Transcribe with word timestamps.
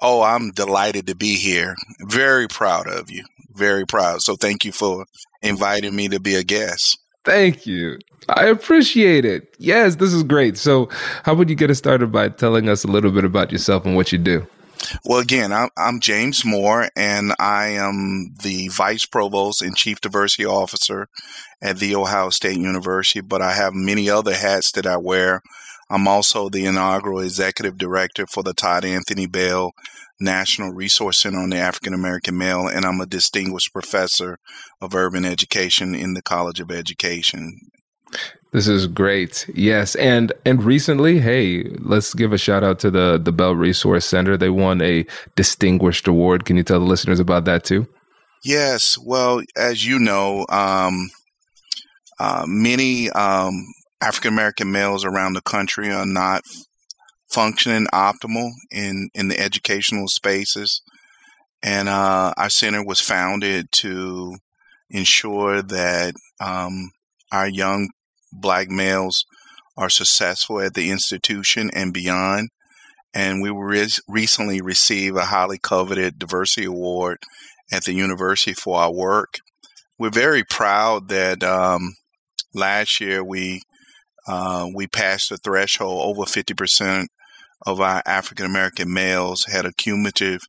Oh, 0.00 0.22
I'm 0.22 0.50
delighted 0.52 1.06
to 1.08 1.14
be 1.14 1.36
here. 1.36 1.76
Very 2.00 2.48
proud 2.48 2.88
of 2.88 3.10
you. 3.10 3.24
Very 3.54 3.86
proud. 3.86 4.22
So 4.22 4.36
thank 4.36 4.64
you 4.64 4.72
for 4.72 5.06
inviting 5.42 5.94
me 5.94 6.08
to 6.08 6.20
be 6.20 6.34
a 6.34 6.42
guest. 6.44 6.98
Thank 7.24 7.66
you. 7.66 7.98
I 8.28 8.46
appreciate 8.46 9.24
it. 9.24 9.54
Yes, 9.58 9.96
this 9.96 10.12
is 10.12 10.22
great. 10.22 10.56
So, 10.56 10.88
how 11.24 11.34
would 11.34 11.50
you 11.50 11.56
get 11.56 11.70
us 11.70 11.78
started 11.78 12.12
by 12.12 12.28
telling 12.30 12.68
us 12.68 12.84
a 12.84 12.86
little 12.86 13.10
bit 13.10 13.24
about 13.24 13.52
yourself 13.52 13.84
and 13.84 13.96
what 13.96 14.12
you 14.12 14.18
do? 14.18 14.46
Well, 15.04 15.18
again, 15.18 15.52
I'm, 15.52 15.68
I'm 15.76 16.00
James 16.00 16.44
Moore, 16.44 16.88
and 16.96 17.34
I 17.38 17.68
am 17.68 18.32
the 18.42 18.68
Vice 18.68 19.04
Provost 19.04 19.62
and 19.62 19.76
Chief 19.76 20.00
Diversity 20.00 20.46
Officer 20.46 21.08
at 21.60 21.78
The 21.78 21.94
Ohio 21.94 22.30
State 22.30 22.58
University, 22.58 23.20
but 23.20 23.42
I 23.42 23.52
have 23.52 23.74
many 23.74 24.08
other 24.08 24.34
hats 24.34 24.72
that 24.72 24.86
I 24.86 24.96
wear. 24.96 25.42
I'm 25.90 26.06
also 26.06 26.48
the 26.48 26.64
inaugural 26.64 27.20
executive 27.20 27.76
director 27.76 28.26
for 28.26 28.42
the 28.42 28.54
Todd 28.54 28.84
Anthony 28.84 29.26
Bell 29.26 29.72
National 30.20 30.70
Resource 30.70 31.18
Center 31.18 31.38
on 31.38 31.50
the 31.50 31.56
African 31.56 31.94
American 31.94 32.38
Male, 32.38 32.68
and 32.68 32.84
I'm 32.84 33.00
a 33.00 33.06
distinguished 33.06 33.72
professor 33.72 34.38
of 34.80 34.94
urban 34.94 35.24
education 35.24 35.94
in 35.94 36.14
the 36.14 36.22
College 36.22 36.60
of 36.60 36.70
Education. 36.70 37.58
This 38.52 38.68
is 38.68 38.86
great. 38.86 39.48
Yes, 39.54 39.94
and 39.96 40.32
and 40.44 40.62
recently, 40.62 41.20
hey, 41.20 41.64
let's 41.78 42.14
give 42.14 42.32
a 42.32 42.38
shout 42.38 42.64
out 42.64 42.78
to 42.80 42.90
the 42.90 43.20
the 43.22 43.32
Bell 43.32 43.54
Resource 43.54 44.04
Center. 44.04 44.36
They 44.36 44.50
won 44.50 44.80
a 44.82 45.06
distinguished 45.36 46.06
award. 46.06 46.44
Can 46.44 46.56
you 46.56 46.62
tell 46.62 46.80
the 46.80 46.86
listeners 46.86 47.20
about 47.20 47.44
that 47.44 47.64
too? 47.64 47.86
Yes. 48.44 48.98
Well, 48.98 49.42
as 49.56 49.86
you 49.86 49.98
know, 49.98 50.46
um, 50.48 51.10
uh, 52.18 52.44
many 52.46 53.10
um, 53.10 53.66
African 54.02 54.32
American 54.32 54.72
males 54.72 55.04
around 55.04 55.34
the 55.34 55.42
country 55.42 55.92
are 55.92 56.06
not 56.06 56.42
functioning 57.30 57.86
optimal 57.92 58.50
in, 58.70 59.08
in 59.14 59.28
the 59.28 59.38
educational 59.38 60.08
spaces. 60.08 60.82
And 61.62 61.88
uh, 61.88 62.32
our 62.36 62.50
center 62.50 62.84
was 62.84 63.00
founded 63.00 63.70
to 63.72 64.36
ensure 64.88 65.62
that 65.62 66.14
um, 66.40 66.90
our 67.30 67.48
young 67.48 67.90
black 68.32 68.68
males 68.68 69.24
are 69.76 69.90
successful 69.90 70.60
at 70.60 70.74
the 70.74 70.90
institution 70.90 71.70
and 71.74 71.92
beyond. 71.92 72.48
And 73.12 73.42
we 73.42 73.50
re- 73.50 73.88
recently 74.08 74.60
received 74.60 75.16
a 75.16 75.26
highly 75.26 75.58
coveted 75.58 76.18
diversity 76.18 76.66
award 76.66 77.18
at 77.72 77.84
the 77.84 77.92
university 77.92 78.52
for 78.52 78.78
our 78.78 78.92
work. 78.92 79.34
We're 79.98 80.10
very 80.10 80.44
proud 80.44 81.08
that 81.08 81.42
um, 81.42 81.96
last 82.54 83.00
year 83.00 83.22
we 83.22 83.62
uh, 84.26 84.68
we 84.74 84.86
passed 84.86 85.30
the 85.30 85.36
threshold. 85.36 86.02
Over 86.04 86.22
50% 86.22 87.06
of 87.66 87.80
our 87.80 88.02
African 88.06 88.46
American 88.46 88.92
males 88.92 89.44
had 89.44 89.66
a 89.66 89.72
cumulative 89.72 90.42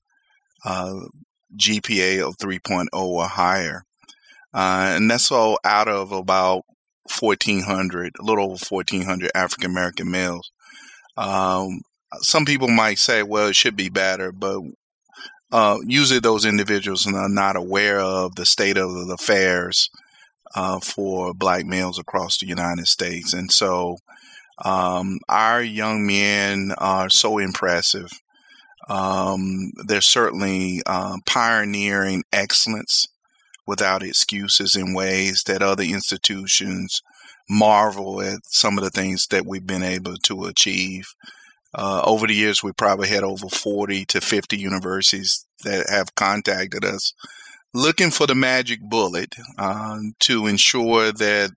uh, 0.66 1.02
GPA 1.56 2.28
of 2.28 2.38
3.0 2.38 2.88
or 2.94 3.26
higher. 3.26 3.84
Uh, 4.54 4.94
and 4.96 5.09
that's 5.09 5.32
all 5.32 5.59
out 5.64 5.88
of 5.88 6.12
about 6.12 6.64
1,400, 7.20 8.14
a 8.20 8.24
little 8.24 8.46
over 8.46 8.58
1,400 8.68 9.32
African 9.34 9.72
American 9.72 10.12
males. 10.12 10.52
Um, 11.18 11.82
some 12.20 12.46
people 12.46 12.68
might 12.68 13.00
say, 13.00 13.24
well, 13.24 13.48
it 13.48 13.56
should 13.56 13.76
be 13.76 13.90
better, 13.90 14.32
but 14.32 14.62
uh, 15.52 15.78
usually 15.86 16.20
those 16.20 16.46
individuals 16.46 17.08
are 17.08 17.30
not 17.30 17.56
aware 17.56 18.00
of 18.00 18.36
the 18.36 18.46
state 18.46 18.78
of 18.78 18.90
the 18.92 19.14
affairs 19.14 19.90
uh, 20.56 20.79
for 20.79 21.34
black 21.34 21.66
males 21.66 22.00
across 22.00 22.38
the 22.38 22.47
United 22.47 22.88
States. 22.88 23.34
And 23.34 23.51
so 23.51 23.97
um, 24.63 25.19
our 25.29 25.62
young 25.62 26.06
men 26.06 26.73
are 26.78 27.09
so 27.09 27.38
impressive. 27.38 28.09
Um, 28.90 29.72
they're 29.88 30.01
certainly 30.01 30.81
uh, 30.85 31.17
pioneering 31.25 32.23
excellence 32.34 33.07
without 33.66 34.03
excuses 34.03 34.75
in 34.75 34.94
ways 34.94 35.44
that 35.44 35.61
other 35.61 35.84
institutions 35.84 37.01
marvel 37.50 38.22
at 38.22 38.40
some 38.45 38.78
of 38.78 38.84
the 38.84 38.90
things 38.90 39.28
that 39.28 39.45
we've 39.45 39.67
been 39.67 39.84
able 39.84 40.16
to 40.17 40.45
achieve. 40.45 41.06
Uh, 41.73 42.01
over 42.06 42.28
the 42.28 42.34
years, 42.34 42.61
we 42.61 42.72
probably 42.73 43.07
had 43.07 43.23
over 43.23 43.47
40 43.47 44.06
to 44.06 44.19
50 44.22 44.57
universities 44.57 45.45
that 45.63 45.90
have 45.90 46.16
contacted 46.16 46.84
us 46.84 47.13
looking 47.74 48.12
for 48.12 48.28
the 48.28 48.36
magic 48.36 48.82
bullet 48.82 49.36
uh, 49.58 50.00
to 50.20 50.48
ensure 50.48 51.12
that 51.12 51.52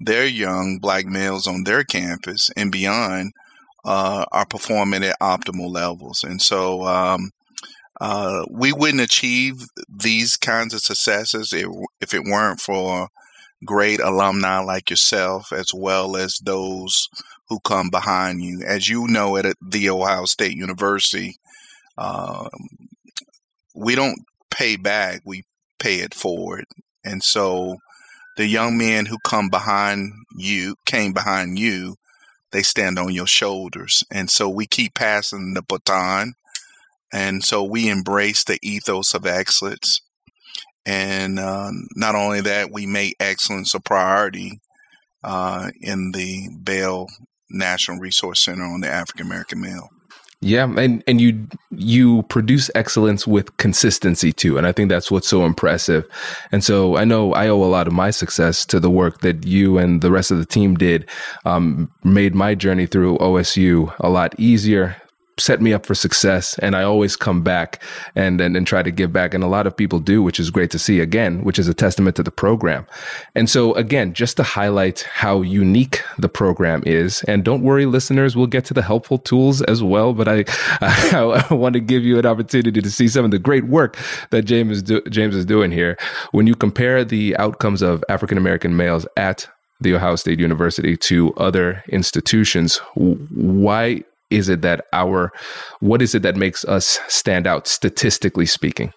their 0.00 0.26
young 0.26 0.78
black 0.78 1.06
males 1.06 1.46
on 1.46 1.64
their 1.64 1.84
campus 1.84 2.50
and 2.56 2.70
beyond 2.70 3.32
uh, 3.84 4.24
are 4.32 4.46
performing 4.46 5.02
at 5.04 5.18
optimal 5.20 5.72
levels. 5.72 6.22
And 6.22 6.40
so 6.40 6.84
um, 6.84 7.30
uh, 8.00 8.44
we 8.50 8.72
wouldn't 8.72 9.00
achieve 9.00 9.64
these 9.88 10.36
kinds 10.36 10.74
of 10.74 10.80
successes 10.80 11.52
if, 11.52 11.66
if 12.00 12.14
it 12.14 12.24
weren't 12.24 12.60
for 12.60 13.08
great 13.64 14.00
alumni 14.00 14.60
like 14.60 14.90
yourself, 14.90 15.52
as 15.52 15.72
well 15.74 16.16
as 16.16 16.38
those 16.38 17.08
who 17.48 17.58
come 17.60 17.90
behind 17.90 18.42
you. 18.42 18.62
As 18.64 18.88
you 18.88 19.08
know, 19.08 19.36
at 19.36 19.46
the 19.60 19.90
Ohio 19.90 20.26
State 20.26 20.56
University, 20.56 21.36
um, 21.96 22.50
we 23.74 23.94
don't 23.94 24.18
pay 24.50 24.76
back, 24.76 25.20
we 25.24 25.44
pay 25.78 25.96
it 25.96 26.14
forward. 26.14 26.64
And 27.04 27.22
so 27.22 27.76
the 28.36 28.46
young 28.46 28.76
men 28.78 29.06
who 29.06 29.18
come 29.24 29.48
behind 29.48 30.12
you, 30.36 30.76
came 30.86 31.12
behind 31.12 31.58
you, 31.58 31.96
they 32.52 32.62
stand 32.62 32.98
on 32.98 33.12
your 33.12 33.26
shoulders. 33.26 34.04
And 34.10 34.30
so 34.30 34.48
we 34.48 34.66
keep 34.66 34.94
passing 34.94 35.54
the 35.54 35.62
baton. 35.62 36.34
And 37.12 37.42
so 37.42 37.62
we 37.62 37.88
embrace 37.88 38.44
the 38.44 38.58
ethos 38.62 39.14
of 39.14 39.26
excellence. 39.26 40.00
And 40.84 41.38
uh, 41.38 41.70
not 41.94 42.14
only 42.14 42.40
that, 42.42 42.70
we 42.72 42.86
make 42.86 43.16
excellence 43.20 43.74
a 43.74 43.80
priority 43.80 44.60
uh, 45.22 45.70
in 45.80 46.12
the 46.12 46.48
Bell 46.58 47.06
National 47.50 47.98
Resource 47.98 48.42
Center 48.42 48.64
on 48.64 48.80
the 48.80 48.88
African 48.88 49.26
American 49.26 49.60
male. 49.60 49.88
Yeah, 50.40 50.72
and 50.76 51.02
and 51.08 51.20
you 51.20 51.48
you 51.72 52.22
produce 52.24 52.70
excellence 52.76 53.26
with 53.26 53.56
consistency 53.56 54.32
too, 54.32 54.56
and 54.56 54.68
I 54.68 54.72
think 54.72 54.88
that's 54.88 55.10
what's 55.10 55.26
so 55.26 55.44
impressive. 55.44 56.06
And 56.52 56.62
so 56.62 56.96
I 56.96 57.04
know 57.04 57.32
I 57.34 57.48
owe 57.48 57.62
a 57.62 57.66
lot 57.66 57.88
of 57.88 57.92
my 57.92 58.10
success 58.10 58.64
to 58.66 58.78
the 58.78 58.90
work 58.90 59.20
that 59.22 59.44
you 59.44 59.78
and 59.78 60.00
the 60.00 60.12
rest 60.12 60.30
of 60.30 60.38
the 60.38 60.46
team 60.46 60.76
did. 60.76 61.10
Um, 61.44 61.90
made 62.04 62.36
my 62.36 62.54
journey 62.54 62.86
through 62.86 63.18
OSU 63.18 63.92
a 63.98 64.08
lot 64.08 64.38
easier, 64.38 64.96
set 65.40 65.60
me 65.60 65.72
up 65.72 65.86
for 65.86 65.94
success 65.94 66.58
and 66.58 66.76
I 66.76 66.82
always 66.82 67.16
come 67.16 67.42
back 67.42 67.82
and, 68.14 68.40
and 68.40 68.56
and 68.56 68.66
try 68.66 68.82
to 68.82 68.90
give 68.90 69.12
back 69.12 69.34
and 69.34 69.44
a 69.44 69.46
lot 69.46 69.66
of 69.66 69.76
people 69.76 69.98
do 69.98 70.22
which 70.22 70.40
is 70.40 70.50
great 70.50 70.70
to 70.70 70.78
see 70.78 71.00
again 71.00 71.44
which 71.44 71.58
is 71.58 71.68
a 71.68 71.74
testament 71.74 72.16
to 72.16 72.22
the 72.22 72.30
program. 72.30 72.86
And 73.34 73.48
so 73.48 73.74
again 73.74 74.14
just 74.14 74.36
to 74.38 74.42
highlight 74.42 75.00
how 75.02 75.42
unique 75.42 76.02
the 76.18 76.28
program 76.28 76.82
is 76.86 77.22
and 77.24 77.44
don't 77.44 77.62
worry 77.62 77.86
listeners 77.86 78.36
we'll 78.36 78.46
get 78.46 78.64
to 78.66 78.74
the 78.74 78.82
helpful 78.82 79.18
tools 79.18 79.62
as 79.62 79.82
well 79.82 80.12
but 80.12 80.28
I 80.28 80.44
I, 80.80 81.46
I 81.50 81.54
want 81.54 81.74
to 81.74 81.80
give 81.80 82.04
you 82.04 82.18
an 82.18 82.26
opportunity 82.26 82.80
to 82.80 82.90
see 82.90 83.08
some 83.08 83.24
of 83.24 83.30
the 83.30 83.38
great 83.38 83.64
work 83.64 83.96
that 84.30 84.42
James 84.42 84.78
is 84.78 84.82
do, 84.82 85.00
James 85.10 85.34
is 85.34 85.44
doing 85.44 85.70
here 85.70 85.96
when 86.32 86.46
you 86.46 86.54
compare 86.54 87.04
the 87.04 87.36
outcomes 87.36 87.82
of 87.82 88.04
African 88.08 88.38
American 88.38 88.76
males 88.76 89.06
at 89.16 89.48
the 89.80 89.94
Ohio 89.94 90.16
State 90.16 90.40
University 90.40 90.96
to 90.96 91.32
other 91.34 91.84
institutions. 91.88 92.78
Why 92.94 94.02
is 94.30 94.48
it 94.48 94.62
that 94.62 94.84
our 94.92 95.32
what 95.80 96.02
is 96.02 96.14
it 96.14 96.22
that 96.22 96.36
makes 96.36 96.64
us 96.64 96.98
stand 97.08 97.46
out 97.46 97.66
statistically 97.66 98.46
speaking? 98.46 98.92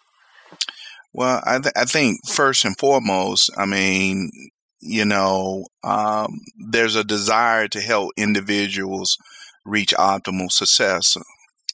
Well, 1.13 1.41
I, 1.45 1.59
th- 1.59 1.73
I 1.75 1.85
think 1.85 2.27
first 2.27 2.63
and 2.63 2.77
foremost, 2.77 3.49
I 3.57 3.65
mean, 3.65 4.31
you 4.79 5.05
know, 5.05 5.65
um, 5.83 6.39
there's 6.57 6.95
a 6.95 7.03
desire 7.03 7.67
to 7.67 7.81
help 7.81 8.11
individuals 8.15 9.17
reach 9.65 9.93
optimal 9.97 10.51
success. 10.51 11.17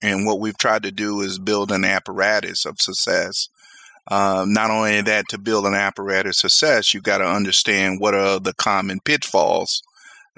And 0.02 0.26
what 0.26 0.40
we've 0.40 0.58
tried 0.58 0.84
to 0.84 0.92
do 0.92 1.22
is 1.22 1.40
build 1.40 1.72
an 1.72 1.86
apparatus 1.86 2.66
of 2.66 2.82
success. 2.82 3.48
Um, 4.10 4.54
not 4.54 4.72
only 4.72 5.02
that, 5.02 5.26
to 5.30 5.38
build 5.38 5.66
an 5.66 5.74
apparatus 5.74 6.44
of 6.44 6.52
success, 6.52 6.94
you've 6.94 7.04
got 7.04 7.20
to 7.20 7.26
understand 7.26 8.00
what 8.00 8.14
are 8.14 8.40
the 8.40 8.54
common 8.54 9.00
pitfalls 9.02 9.84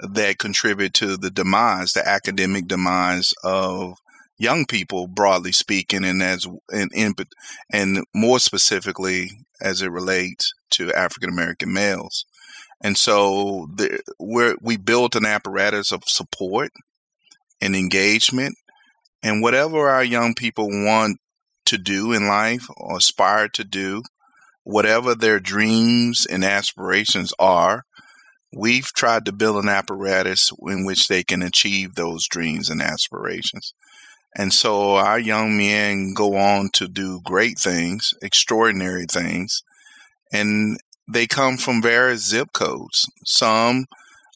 that 0.00 0.38
contribute 0.38 0.94
to 0.94 1.16
the 1.16 1.30
demise, 1.30 1.92
the 1.92 2.06
academic 2.06 2.66
demise 2.66 3.32
of 3.44 3.94
young 4.38 4.64
people, 4.64 5.06
broadly 5.06 5.52
speaking, 5.52 6.04
and 6.04 6.22
as 6.22 6.46
and 6.70 6.90
and 7.72 8.04
more 8.14 8.38
specifically 8.38 9.30
as 9.60 9.82
it 9.82 9.90
relates 9.90 10.52
to 10.70 10.92
African 10.94 11.30
American 11.30 11.72
males. 11.72 12.24
And 12.82 12.96
so 12.96 13.68
the, 13.74 14.00
we 14.18 14.54
we 14.60 14.76
built 14.76 15.14
an 15.14 15.26
apparatus 15.26 15.92
of 15.92 16.02
support 16.06 16.70
and 17.60 17.76
engagement, 17.76 18.54
and 19.22 19.42
whatever 19.42 19.88
our 19.88 20.04
young 20.04 20.34
people 20.34 20.68
want 20.68 21.18
to 21.66 21.76
do 21.78 22.12
in 22.12 22.26
life 22.26 22.66
or 22.76 22.96
aspire 22.96 23.48
to 23.48 23.64
do, 23.64 24.02
whatever 24.64 25.14
their 25.14 25.38
dreams 25.38 26.26
and 26.26 26.44
aspirations 26.44 27.32
are, 27.38 27.84
we've 28.52 28.86
tried 28.86 29.24
to 29.24 29.32
build 29.32 29.62
an 29.62 29.68
apparatus 29.68 30.50
in 30.66 30.84
which 30.84 31.08
they 31.08 31.22
can 31.22 31.42
achieve 31.42 31.94
those 31.94 32.26
dreams 32.26 32.68
and 32.68 32.82
aspirations. 32.82 33.74
And 34.36 34.52
so 34.52 34.96
our 34.96 35.18
young 35.18 35.56
men 35.56 36.14
go 36.14 36.36
on 36.36 36.70
to 36.74 36.86
do 36.88 37.20
great 37.24 37.58
things, 37.58 38.14
extraordinary 38.22 39.06
things, 39.06 39.62
and 40.32 40.78
they 41.08 41.26
come 41.26 41.56
from 41.56 41.82
various 41.82 42.28
zip 42.28 42.52
codes. 42.52 43.10
Some 43.24 43.86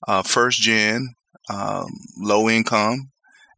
uh, 0.08 0.22
first 0.22 0.60
gen, 0.60 1.14
um, 1.48 1.86
low 2.18 2.48
income, 2.48 3.10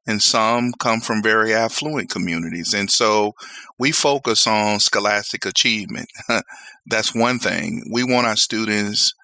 and 0.06 0.22
some 0.22 0.72
come 0.78 1.00
from 1.00 1.22
very 1.22 1.54
affluent 1.54 2.10
communities. 2.10 2.74
And 2.74 2.90
so 2.90 3.34
we 3.78 3.90
focus 3.90 4.46
on 4.46 4.80
scholastic 4.80 5.46
achievement. 5.46 6.08
That's 6.86 7.14
one 7.14 7.38
thing. 7.38 7.82
We 7.90 8.04
want 8.04 8.26
our 8.26 8.36
students 8.36 9.14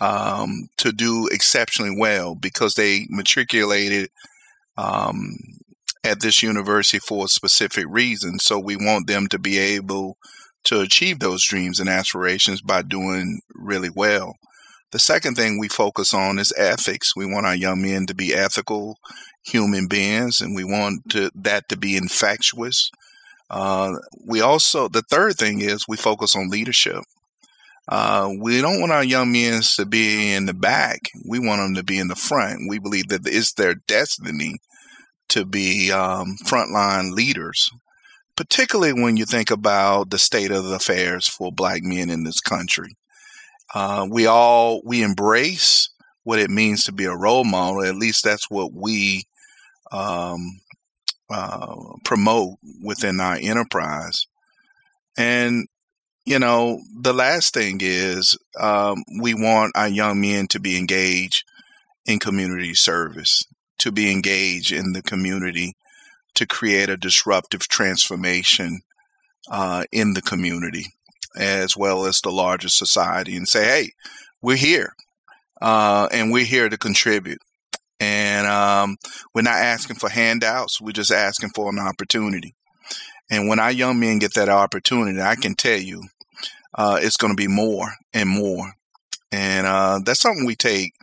um, 0.00 0.68
to 0.78 0.92
do 0.92 1.28
exceptionally 1.32 1.94
well 1.96 2.34
because 2.34 2.74
they 2.74 3.06
matriculated 3.08 4.10
um, 4.76 5.36
at 6.04 6.20
this 6.20 6.42
university 6.42 6.98
for 6.98 7.24
a 7.24 7.28
specific 7.28 7.84
reason. 7.88 8.38
So 8.38 8.58
we 8.58 8.76
want 8.76 9.06
them 9.06 9.26
to 9.28 9.38
be 9.38 9.58
able 9.58 10.16
to 10.64 10.80
achieve 10.80 11.18
those 11.18 11.44
dreams 11.44 11.80
and 11.80 11.88
aspirations 11.88 12.60
by 12.60 12.82
doing 12.82 13.40
really 13.54 13.90
well. 13.94 14.34
The 14.90 14.98
second 14.98 15.34
thing 15.34 15.58
we 15.58 15.68
focus 15.68 16.14
on 16.14 16.38
is 16.38 16.52
ethics. 16.56 17.14
We 17.14 17.26
want 17.26 17.46
our 17.46 17.54
young 17.54 17.82
men 17.82 18.06
to 18.06 18.14
be 18.14 18.34
ethical 18.34 18.98
human 19.44 19.86
beings, 19.86 20.40
and 20.40 20.54
we 20.54 20.64
want 20.64 21.10
to, 21.10 21.30
that 21.34 21.68
to 21.68 21.76
be 21.76 21.96
infectious. 21.96 22.90
Uh, 23.50 23.94
we 24.26 24.40
also, 24.40 24.88
the 24.88 25.02
third 25.02 25.34
thing 25.36 25.60
is 25.60 25.86
we 25.86 25.96
focus 25.96 26.34
on 26.34 26.48
leadership. 26.48 27.02
Uh, 27.88 28.30
we 28.38 28.60
don't 28.60 28.80
want 28.80 28.92
our 28.92 29.04
young 29.04 29.32
men 29.32 29.62
to 29.62 29.86
be 29.86 30.34
in 30.34 30.44
the 30.44 30.54
back. 30.54 31.10
We 31.24 31.38
want 31.38 31.62
them 31.62 31.74
to 31.76 31.82
be 31.82 31.98
in 31.98 32.08
the 32.08 32.14
front. 32.14 32.68
We 32.68 32.78
believe 32.78 33.08
that 33.08 33.26
it's 33.26 33.54
their 33.54 33.74
destiny 33.74 34.58
to 35.30 35.46
be 35.46 35.90
um, 35.90 36.36
frontline 36.44 37.14
leaders, 37.14 37.70
particularly 38.36 38.92
when 38.92 39.16
you 39.16 39.24
think 39.24 39.50
about 39.50 40.10
the 40.10 40.18
state 40.18 40.50
of 40.50 40.66
affairs 40.66 41.26
for 41.26 41.50
black 41.50 41.82
men 41.82 42.10
in 42.10 42.24
this 42.24 42.40
country. 42.40 42.96
Uh, 43.74 44.06
we 44.10 44.26
all 44.26 44.82
we 44.84 45.02
embrace 45.02 45.90
what 46.24 46.38
it 46.38 46.50
means 46.50 46.84
to 46.84 46.92
be 46.92 47.04
a 47.04 47.16
role 47.16 47.44
model. 47.44 47.84
At 47.84 47.96
least 47.96 48.22
that's 48.22 48.50
what 48.50 48.72
we 48.72 49.24
um, 49.90 50.60
uh, 51.30 51.74
promote 52.04 52.58
within 52.82 53.20
our 53.20 53.36
enterprise. 53.36 54.26
And 55.16 55.68
you 56.28 56.38
know, 56.38 56.82
the 56.94 57.14
last 57.14 57.54
thing 57.54 57.78
is 57.80 58.36
um, 58.60 59.02
we 59.18 59.32
want 59.32 59.72
our 59.74 59.88
young 59.88 60.20
men 60.20 60.46
to 60.48 60.60
be 60.60 60.76
engaged 60.76 61.42
in 62.04 62.18
community 62.18 62.74
service, 62.74 63.44
to 63.78 63.90
be 63.90 64.12
engaged 64.12 64.70
in 64.70 64.92
the 64.92 65.00
community, 65.00 65.74
to 66.34 66.46
create 66.46 66.90
a 66.90 66.98
disruptive 66.98 67.62
transformation 67.62 68.80
uh, 69.50 69.84
in 69.90 70.12
the 70.12 70.20
community 70.20 70.84
as 71.34 71.74
well 71.74 72.04
as 72.04 72.20
the 72.20 72.30
larger 72.30 72.68
society 72.68 73.34
and 73.34 73.48
say, 73.48 73.64
hey, 73.64 73.90
we're 74.42 74.54
here 74.54 74.92
uh, 75.62 76.08
and 76.12 76.30
we're 76.30 76.44
here 76.44 76.68
to 76.68 76.76
contribute. 76.76 77.40
And 78.00 78.46
um, 78.46 78.98
we're 79.34 79.40
not 79.40 79.54
asking 79.54 79.96
for 79.96 80.10
handouts, 80.10 80.78
we're 80.78 80.92
just 80.92 81.10
asking 81.10 81.52
for 81.54 81.70
an 81.70 81.78
opportunity. 81.78 82.54
And 83.30 83.48
when 83.48 83.58
our 83.58 83.72
young 83.72 83.98
men 83.98 84.18
get 84.18 84.34
that 84.34 84.50
opportunity, 84.50 85.22
I 85.22 85.34
can 85.34 85.54
tell 85.54 85.78
you 85.78 86.02
uh, 86.78 87.00
it's 87.02 87.16
going 87.16 87.32
to 87.32 87.36
be 87.36 87.48
more 87.48 87.92
and 88.14 88.30
more. 88.30 88.72
And 89.32 89.66
uh, 89.66 90.00
that's 90.04 90.20
something 90.20 90.46
we 90.46 90.54
take 90.54 90.94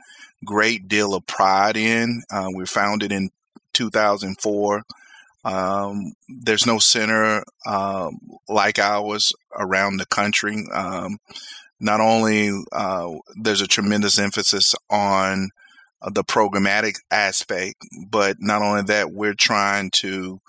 great 0.43 0.87
deal 0.87 1.13
of 1.13 1.27
pride 1.27 1.75
in. 1.75 2.23
Uh, 2.31 2.49
we 2.55 2.65
founded 2.65 3.11
in 3.11 3.29
2004. 3.73 4.83
Um, 5.43 6.13
there's 6.29 6.65
no 6.65 6.79
center 6.79 7.43
uh, 7.65 8.09
like 8.47 8.79
ours 8.79 9.33
around 9.55 9.97
the 9.97 10.05
country. 10.07 10.65
Um, 10.73 11.19
not 11.79 11.99
only 11.99 12.51
uh, 12.71 13.11
there's 13.35 13.61
a 13.61 13.67
tremendous 13.67 14.17
emphasis 14.17 14.73
on 14.89 15.49
uh, 16.01 16.09
the 16.09 16.23
programmatic 16.23 16.95
aspect, 17.11 17.75
but 18.09 18.37
not 18.39 18.61
only 18.61 18.83
that, 18.83 19.11
we're 19.11 19.35
trying 19.35 19.91
to 19.91 20.39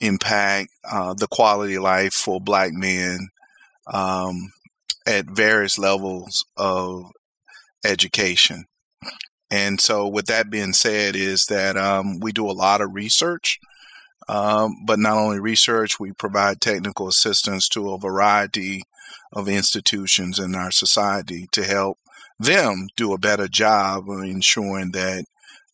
impact 0.00 0.70
uh, 0.88 1.14
the 1.14 1.26
quality 1.26 1.74
of 1.74 1.82
life 1.82 2.14
for 2.14 2.40
Black 2.40 2.72
men 2.72 3.28
um, 3.92 4.52
at 5.08 5.24
various 5.26 5.78
levels 5.78 6.44
of 6.56 7.10
education. 7.84 8.66
And 9.50 9.80
so, 9.80 10.06
with 10.06 10.26
that 10.26 10.50
being 10.50 10.74
said, 10.74 11.16
is 11.16 11.46
that 11.46 11.76
um, 11.78 12.20
we 12.20 12.32
do 12.32 12.48
a 12.48 12.52
lot 12.52 12.82
of 12.82 12.94
research, 12.94 13.58
um, 14.28 14.84
but 14.86 14.98
not 14.98 15.16
only 15.16 15.40
research, 15.40 15.98
we 15.98 16.12
provide 16.12 16.60
technical 16.60 17.08
assistance 17.08 17.66
to 17.70 17.90
a 17.90 17.98
variety 17.98 18.82
of 19.32 19.48
institutions 19.48 20.38
in 20.38 20.54
our 20.54 20.70
society 20.70 21.46
to 21.52 21.64
help 21.64 21.98
them 22.38 22.88
do 22.94 23.14
a 23.14 23.18
better 23.18 23.48
job 23.48 24.10
of 24.10 24.22
ensuring 24.22 24.90
that 24.92 25.24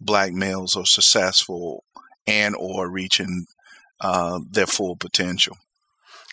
black 0.01 0.33
males 0.33 0.77
are 0.77 0.87
successful 0.87 1.83
and 2.29 2.55
or 2.57 2.89
reaching 2.89 3.47
uh, 4.01 4.39
their 4.49 4.67
full 4.67 4.95
potential. 4.95 5.57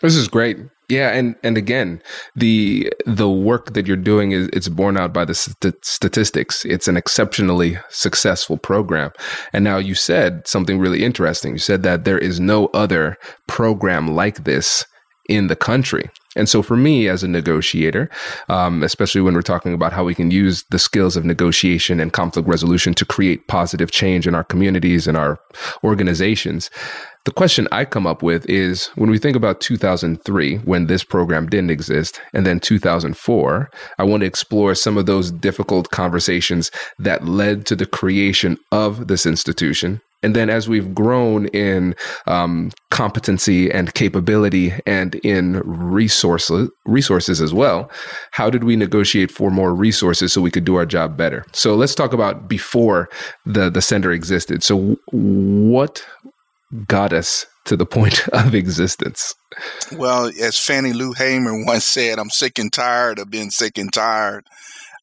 This 0.02 0.16
is 0.16 0.28
great. 0.28 0.58
Yeah, 0.92 1.12
and 1.12 1.38
and 1.42 1.58
again, 1.58 2.04
the 2.36 2.92
the 3.06 3.30
work 3.30 3.72
that 3.76 3.88
you're 3.88 3.96
doing 3.96 4.34
is 4.34 4.50
it's 4.52 4.68
borne 4.68 4.98
out 4.98 5.14
by 5.14 5.24
the 5.24 5.34
st- 5.34 5.86
statistics. 5.86 6.66
It's 6.66 6.90
an 6.90 6.98
exceptionally 6.98 7.78
successful 7.88 8.58
program. 8.58 9.12
And 9.54 9.64
now 9.64 9.78
you 9.78 9.96
said 9.96 10.46
something 10.46 10.80
really 10.80 11.06
interesting. 11.06 11.54
You 11.54 11.60
said 11.60 11.84
that 11.84 12.04
there 12.04 12.18
is 12.18 12.42
no 12.42 12.66
other 12.74 13.18
program 13.48 14.10
like 14.10 14.44
this 14.44 14.86
in 15.30 15.48
the 15.48 15.56
country. 15.56 16.10
And 16.36 16.50
so, 16.50 16.62
for 16.62 16.76
me 16.76 17.08
as 17.08 17.24
a 17.24 17.28
negotiator, 17.28 18.10
um, 18.50 18.84
especially 18.84 19.22
when 19.22 19.34
we're 19.34 19.42
talking 19.42 19.74
about 19.74 19.94
how 19.94 20.04
we 20.04 20.16
can 20.16 20.30
use 20.30 20.64
the 20.72 20.80
skills 20.80 21.16
of 21.16 21.24
negotiation 21.24 22.02
and 22.02 22.12
conflict 22.12 22.48
resolution 22.50 22.94
to 22.96 23.06
create 23.06 23.48
positive 23.48 23.92
change 23.92 24.28
in 24.28 24.36
our 24.36 24.44
communities 24.44 25.08
and 25.08 25.18
our 25.18 25.40
organizations, 25.84 26.70
the 27.26 27.32
question 27.32 27.68
I 27.72 27.86
come 27.86 28.08
up 28.08 28.24
with 28.24 28.50
is 28.50 28.88
when 28.96 29.10
we 29.10 29.20
think 29.20 29.36
about 29.36 29.62
2003, 29.62 30.58
when 30.58 30.88
this 30.88 31.04
program 31.04 31.48
didn't 31.48 31.70
exist, 31.70 32.20
and 32.34 32.46
then 32.46 32.60
2004, 32.60 33.70
I 33.98 34.04
want 34.04 34.22
to 34.22 34.28
explore 34.28 34.74
some 34.74 34.98
of 34.98 35.06
those 35.06 35.32
difficult 35.32 35.92
conversations 35.92 36.72
that 37.00 37.26
led 37.26 37.66
to 37.68 37.76
the 37.76 37.86
creation 37.86 38.58
of 38.72 39.08
this 39.08 39.26
institution 39.26 40.02
And 40.24 40.36
then 40.36 40.50
as 40.50 40.70
we've 40.70 40.94
grown 40.94 41.48
in 41.48 41.96
um, 42.28 42.72
competency 42.90 43.72
and 43.72 43.94
capability 43.94 44.74
and 44.86 45.16
in 45.16 45.60
resources, 45.66 46.70
resources 46.86 47.42
as 47.42 47.54
well, 47.54 47.90
how 48.32 48.50
did 48.50 48.64
we 48.64 48.76
negotiate 48.76 49.32
for 49.32 49.50
more 49.50 49.74
resources 49.74 50.34
so 50.34 50.42
we 50.42 50.52
could 50.52 50.66
do 50.66 50.76
our 50.76 50.86
job 50.86 51.18
better? 51.18 51.46
So 51.54 51.76
let's 51.76 51.96
talk 51.96 52.14
about 52.14 52.48
before 52.48 53.10
the, 53.46 53.70
the 53.70 53.82
center 53.82 54.12
existed. 54.12 54.64
So 54.64 54.98
what 55.12 56.06
us 57.14 57.46
to 57.66 57.76
the 57.76 57.86
point 57.86 58.28
of 58.34 58.56
existence? 58.56 59.36
Well, 59.94 60.32
as 60.42 60.60
Fannie 60.60 60.94
Lou 60.94 61.14
Hamer 61.14 61.66
once 61.66 61.86
said, 61.86 62.20
I'm 62.20 62.30
sick 62.30 62.58
and 62.60 62.72
tired 62.72 63.20
of 63.20 63.30
being 63.30 63.50
sick 63.50 63.78
and 63.78 63.92
tired. 63.92 64.46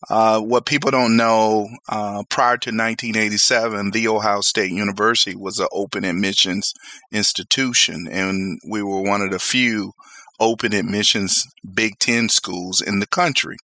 Uh, 0.09 0.41
what 0.41 0.65
people 0.65 0.93
don't 0.93 1.17
know, 1.17 1.69
uh, 1.89 2.23
prior 2.29 2.57
to 2.57 2.71
1987, 2.71 3.91
The 3.91 4.07
Ohio 4.07 4.41
State 4.43 4.71
University 4.71 5.35
was 5.35 5.59
an 5.59 5.67
open 5.73 6.05
admissions 6.05 6.73
institution, 7.11 8.07
and 8.09 8.61
we 8.69 8.81
were 8.81 9.03
one 9.03 9.23
of 9.23 9.33
the 9.33 9.41
few 9.41 9.93
open 10.39 10.73
admissions 10.73 11.45
Big 11.75 11.99
Ten 11.99 12.29
schools 12.29 12.81
in 12.81 13.01
the 13.01 13.09
country. 13.09 13.57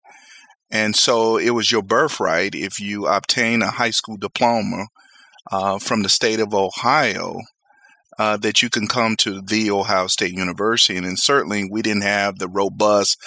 And 0.71 0.95
so 0.95 1.37
it 1.37 1.51
was 1.51 1.71
your 1.71 1.83
birthright 1.83 2.55
if 2.55 2.79
you 2.79 3.05
obtain 3.05 3.61
a 3.61 3.69
high 3.69 3.91
school 3.91 4.17
diploma 4.17 4.87
uh, 5.51 5.77
from 5.77 6.01
the 6.01 6.09
state 6.09 6.39
of 6.39 6.53
Ohio 6.53 7.41
uh, 8.17 8.37
that 8.37 8.61
you 8.61 8.69
can 8.69 8.87
come 8.87 9.15
to 9.17 9.41
the 9.41 9.71
Ohio 9.71 10.07
State 10.07 10.33
University. 10.33 10.97
And, 10.97 11.05
and 11.05 11.19
certainly 11.19 11.67
we 11.69 11.81
didn't 11.81 12.03
have 12.03 12.39
the 12.39 12.47
robust 12.47 13.17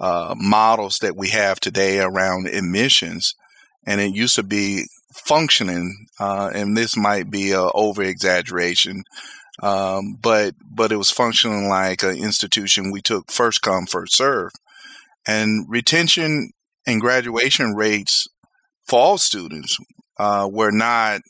uh, 0.00 0.34
models 0.36 0.98
that 0.98 1.16
we 1.16 1.28
have 1.30 1.60
today 1.60 2.00
around 2.00 2.48
admissions. 2.48 3.34
And 3.86 4.00
it 4.00 4.14
used 4.14 4.36
to 4.36 4.42
be 4.42 4.84
functioning, 5.14 6.06
uh, 6.18 6.50
and 6.54 6.76
this 6.76 6.96
might 6.96 7.30
be 7.30 7.52
a 7.52 7.62
over 7.62 8.02
exaggeration, 8.02 9.04
um, 9.62 10.16
but 10.20 10.54
but 10.68 10.92
it 10.92 10.96
was 10.96 11.10
functioning 11.10 11.68
like 11.68 12.02
an 12.02 12.16
institution 12.16 12.90
we 12.90 13.00
took 13.00 13.30
first 13.30 13.62
come 13.62 13.86
first 13.86 14.16
serve, 14.16 14.50
and 15.26 15.66
retention 15.68 16.50
and 16.86 17.00
graduation 17.00 17.74
rates 17.74 18.26
for 18.86 18.98
all 18.98 19.18
students 19.18 19.78
uh, 20.18 20.48
were 20.50 20.72
not 20.72 21.20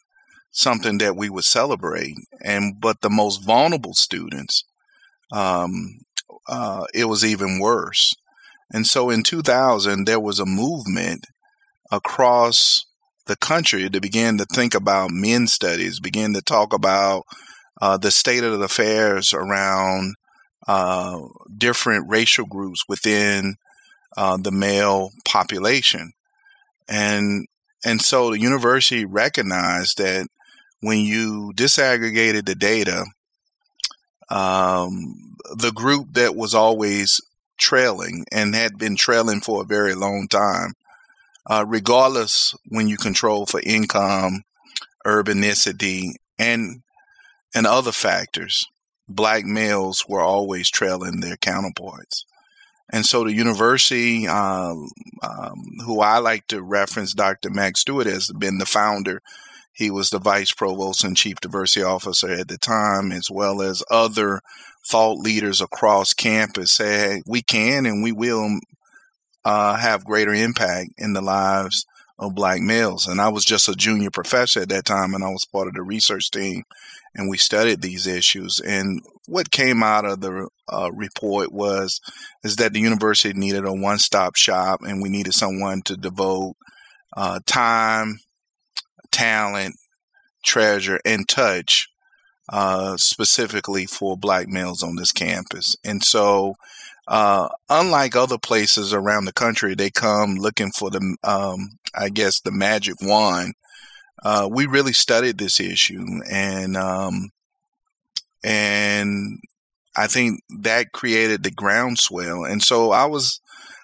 something 0.55 0.99
that 0.99 1.17
we 1.17 1.29
would 1.29 1.45
celebrate, 1.45 2.15
and 2.43 2.81
but 2.81 3.01
the 3.03 3.11
most 3.11 3.45
vulnerable 3.45 3.93
students, 3.93 4.65
um, 5.33 5.99
uh, 6.49 6.85
it 6.95 7.07
was 7.07 7.25
even 7.25 7.59
worse. 7.59 8.15
And 8.73 8.87
so 8.87 9.11
in 9.11 9.23
2000, 9.23 10.07
there 10.07 10.21
was 10.21 10.39
a 10.39 10.47
movement 10.47 11.27
across 11.91 12.87
the 13.27 13.37
country 13.37 13.91
to 13.91 14.01
begin 14.01 14.39
to 14.39 14.47
think 14.47 14.75
about 14.75 15.11
men 15.11 15.49
studies, 15.49 16.01
begin 16.01 16.33
to 16.35 16.41
talk 16.41 16.73
about 16.73 17.25
uh, 17.83 17.97
the 17.97 18.11
state 18.11 18.45
of 18.45 18.59
the 18.59 18.65
affairs 18.65 19.35
around 19.35 20.15
uh, 20.69 21.21
different 21.57 22.09
racial 22.09 22.47
groups 22.47 22.85
within 22.89 23.57
uh, 24.17 24.37
the 24.37 24.53
male 24.53 25.11
population. 25.25 26.13
And 26.89 27.47
and 27.85 28.01
so 28.01 28.31
the 28.31 28.41
university 28.41 29.05
recognized 29.05 29.99
that 29.99 30.29
when 30.85 31.01
you 31.01 31.51
disaggregated 31.55 32.45
the 32.45 32.55
data, 32.55 33.07
um, 34.29 35.35
the 35.57 35.73
group 35.73 36.09
that 36.13 36.37
was 36.37 36.55
always 36.55 37.23
trailing 37.57 38.27
and 38.31 38.55
had 38.55 38.77
been 38.77 38.95
trailing 38.95 39.41
for 39.41 39.63
a 39.63 39.67
very 39.67 39.95
long 39.95 40.29
time. 40.29 40.75
Uh, 41.47 41.65
regardless, 41.67 42.55
when 42.69 42.87
you 42.87 42.99
control 42.99 43.47
for 43.47 43.63
income, 43.65 44.43
urbanicity, 45.07 46.17
and 46.39 46.83
and 47.55 47.67
other 47.67 47.93
factors, 47.93 48.67
black 49.09 49.45
males 49.47 50.05
were 50.07 50.23
always 50.23 50.69
trailing 50.69 51.21
their 51.21 51.39
counterparts. 51.39 52.27
And 52.93 53.07
so 53.07 53.25
the 53.25 53.33
university, 53.33 54.29
um, 54.29 54.89
um, 55.23 55.65
who 55.87 56.01
I 56.01 56.19
like 56.19 56.47
to 56.49 56.61
reference, 56.61 57.15
Dr. 57.15 57.49
Mac 57.49 57.79
Stewart, 57.79 58.07
has 58.07 58.31
been 58.33 58.59
the 58.59 58.67
founder. 58.67 59.23
He 59.75 59.91
was 59.91 60.11
the 60.11 60.21
vice 60.21 60.53
provost 60.53 61.05
and 61.05 61.17
chief 61.17 61.41
diversity 61.41 61.83
officer 61.83 62.31
at 62.31 62.49
the 62.49 62.59
time, 62.59 63.13
as 63.13 63.29
well 63.31 63.61
as 63.61 63.83
other 63.91 64.41
thought 64.87 65.19
leaders 65.19 65.61
across 65.61 66.13
campus 66.13 66.73
said, 66.73 67.23
we 67.27 67.43
can 67.43 67.87
and 67.87 68.03
we 68.03 68.13
will 68.13 68.61
uh, 69.45 69.77
have 69.77 70.05
greater 70.05 70.33
impact 70.33 70.91
in 70.99 71.13
the 71.13 71.21
lives 71.21 71.87
of 72.19 72.35
black 72.35 72.61
males. 72.61 73.07
And 73.07 73.21
I 73.21 73.29
was 73.29 73.45
just 73.45 73.69
a 73.69 73.75
junior 73.75 74.11
professor 74.11 74.61
at 74.61 74.69
that 74.69 74.85
time, 74.85 75.15
and 75.15 75.25
I 75.25 75.31
was 75.31 75.45
part 75.45 75.69
of 75.69 75.75
the 75.75 75.83
research 75.83 76.31
team, 76.31 76.63
and 77.15 77.29
we 77.29 77.37
studied 77.37 77.83
these 77.83 78.07
issues. 78.07 78.61
And 78.61 79.01
what 79.27 79.51
came 79.51 79.83
out 79.83 80.05
of 80.05 80.21
the 80.21 80.49
uh, 80.73 80.93
report 80.93 81.53
was 81.53 82.01
is 82.45 82.57
that 82.57 82.73
the 82.73 82.81
university 82.81 83.37
needed 83.37 83.65
a 83.65 83.73
one-stop 83.73 84.37
shop, 84.37 84.81
and 84.83 85.03
we 85.03 85.09
needed 85.09 85.35
someone 85.35 85.83
to 85.83 85.97
devote 85.97 86.57
uh, 87.17 87.41
time, 87.47 88.21
talent, 89.15 89.77
treasure, 90.45 91.01
and 91.05 91.29
touch 91.29 91.89
uh, 92.49 92.97
specifically 92.97 93.87
for 93.87 94.17
black 94.17 94.49
males 94.49 94.83
on 94.83 94.97
this 94.97 95.13
campus. 95.13 95.77
And 95.85 96.03
so, 96.03 96.57
uh, 97.07 97.49
unlike 97.71 98.17
other 98.17 98.39
places 98.39 98.93
around 98.93 99.25
the 99.25 99.33
country, 99.33 99.75
they 99.75 99.91
come 99.91 100.35
looking 100.35 100.73
for 100.73 100.91
the, 100.91 101.17
um, 101.23 101.79
I 101.95 102.09
guess, 102.09 102.41
the 102.41 102.51
magic 102.51 102.97
wand. 103.01 103.55
Uh, 104.23 104.49
we 104.51 104.67
really 104.67 104.93
studied 104.93 105.39
this 105.39 105.61
issue, 105.61 106.05
and 106.31 106.77
um, 106.77 107.31
and 108.43 109.39
I 109.97 110.07
think 110.07 110.41
that 110.61 110.93
created 110.93 111.43
the 111.43 111.51
groundswell. 111.51 112.45
And 112.45 112.63
so 112.63 112.91
I 112.91 113.05
was 113.05 113.41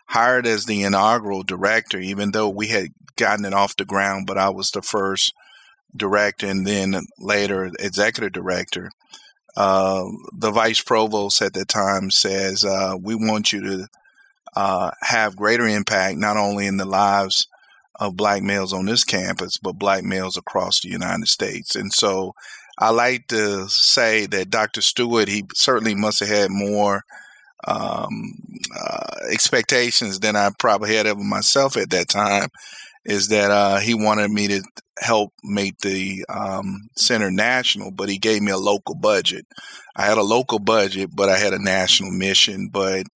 hired 0.07 0.47
as 0.47 0.65
the 0.65 0.83
inaugural 0.83 1.43
director, 1.43 1.99
even 1.99 2.33
though 2.33 2.49
we 2.49 2.69
had 2.69 2.89
gotten 3.21 3.45
it 3.45 3.55
off 3.55 3.77
the 3.77 3.85
ground, 3.85 4.27
but 4.27 4.39
I 4.39 4.49
was 4.49 4.71
the 4.71 4.83
first 4.83 5.33
director 5.95 6.47
and 6.47 6.67
then 6.67 6.95
later 7.19 7.71
executive 7.79 8.33
director. 8.33 8.91
Uh, 9.57 10.05
the 10.33 10.51
vice 10.51 10.81
provost 10.81 11.43
at 11.43 11.53
the 11.53 11.65
time 11.65 12.11
says, 12.11 12.65
uh, 12.65 12.97
We 13.01 13.15
want 13.15 13.53
you 13.53 13.61
to 13.63 13.89
uh, 14.57 14.91
have 15.03 15.37
greater 15.37 15.67
impact 15.67 16.19
not 16.19 16.37
only 16.37 16.67
in 16.67 16.77
the 16.77 16.85
lives 16.85 17.47
of 17.99 18.17
black 18.17 18.43
males 18.43 18.73
on 18.73 18.87
this 18.87 19.05
campus, 19.05 19.59
but 19.59 19.79
black 19.79 20.03
males 20.03 20.37
across 20.37 20.81
the 20.81 20.89
United 20.89 21.29
States. 21.29 21.77
And 21.77 21.93
so 21.93 22.35
I 22.79 22.91
like 22.91 23.29
to 23.29 23.69
say 23.69 24.27
that 24.27 24.51
Dr. 24.51 24.81
Stewart, 24.81 25.29
he 25.29 25.45
certainly 25.55 25.95
must 25.95 26.21
have 26.21 26.29
had 26.31 26.51
more 26.51 27.05
um, 27.67 28.39
uh, 28.75 29.17
expectations 29.31 30.21
than 30.21 30.35
I 30.35 30.51
probably 30.59 30.95
had 30.97 31.07
of 31.07 31.19
myself 31.19 31.77
at 31.77 31.91
that 31.91 32.09
time 32.09 32.49
is 33.05 33.29
that 33.29 33.51
uh, 33.51 33.79
he 33.79 33.95
wanted 33.95 34.31
me 34.31 34.49
to 34.49 34.63
help 34.99 35.33
make 35.43 35.79
the 35.79 36.25
um, 36.29 36.89
center 36.97 37.31
national, 37.31 37.91
but 37.91 38.09
he 38.09 38.19
gave 38.19 38.43
me 38.43 38.53
a 38.53 38.59
local 38.59 38.95
budget. 38.95 39.47
I 39.97 40.05
had 40.07 40.19
a 40.19 40.23
local 40.23 40.59
budget, 40.59 41.11
but 41.13 41.29
I 41.29 41.39
had 41.39 41.55
a 41.55 41.63
national 41.63 42.11
mission. 42.11 42.69
But 42.71 43.07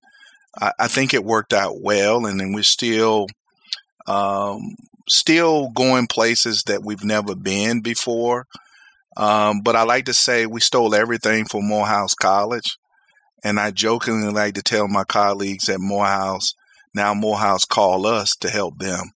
I, 0.59 0.73
I 0.81 0.89
think 0.89 1.13
it 1.13 1.25
worked 1.25 1.53
out 1.53 1.81
well, 1.81 2.27
and 2.27 2.41
then 2.41 2.53
we're 2.53 2.63
still 2.63 3.27
um, 4.07 4.77
still 5.09 5.71
going 5.71 6.07
places 6.07 6.63
that 6.65 6.83
we've 6.83 7.05
never 7.05 7.35
been 7.35 7.81
before. 7.81 8.47
Um, 9.17 9.61
but 9.63 9.77
I 9.77 9.83
like 9.85 10.07
to 10.07 10.15
say 10.15 10.47
we 10.47 10.61
stole 10.61 10.95
everything 10.95 11.45
from 11.45 11.69
Morehouse 11.69 12.15
College, 12.15 12.79
and 13.45 13.61
I 13.61 13.71
jokingly 13.71 14.33
like 14.33 14.55
to 14.55 14.63
tell 14.63 14.89
my 14.89 15.05
colleagues 15.05 15.69
at 15.69 15.79
Morehouse 15.79 16.55
now 16.95 17.13
Morehouse 17.13 17.65
call 17.65 18.07
us 18.07 18.37
to 18.37 18.49
help 18.49 18.79
them. 18.79 19.11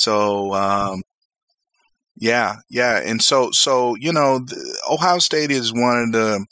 So 0.00 0.54
um, 0.54 1.02
yeah, 2.16 2.56
yeah, 2.70 3.00
and 3.04 3.22
so 3.22 3.50
so 3.50 3.96
you 3.96 4.12
know, 4.12 4.40
Ohio 4.90 5.18
State 5.18 5.50
is 5.50 5.72
one 5.72 5.98
of 5.98 6.12
the 6.12 6.46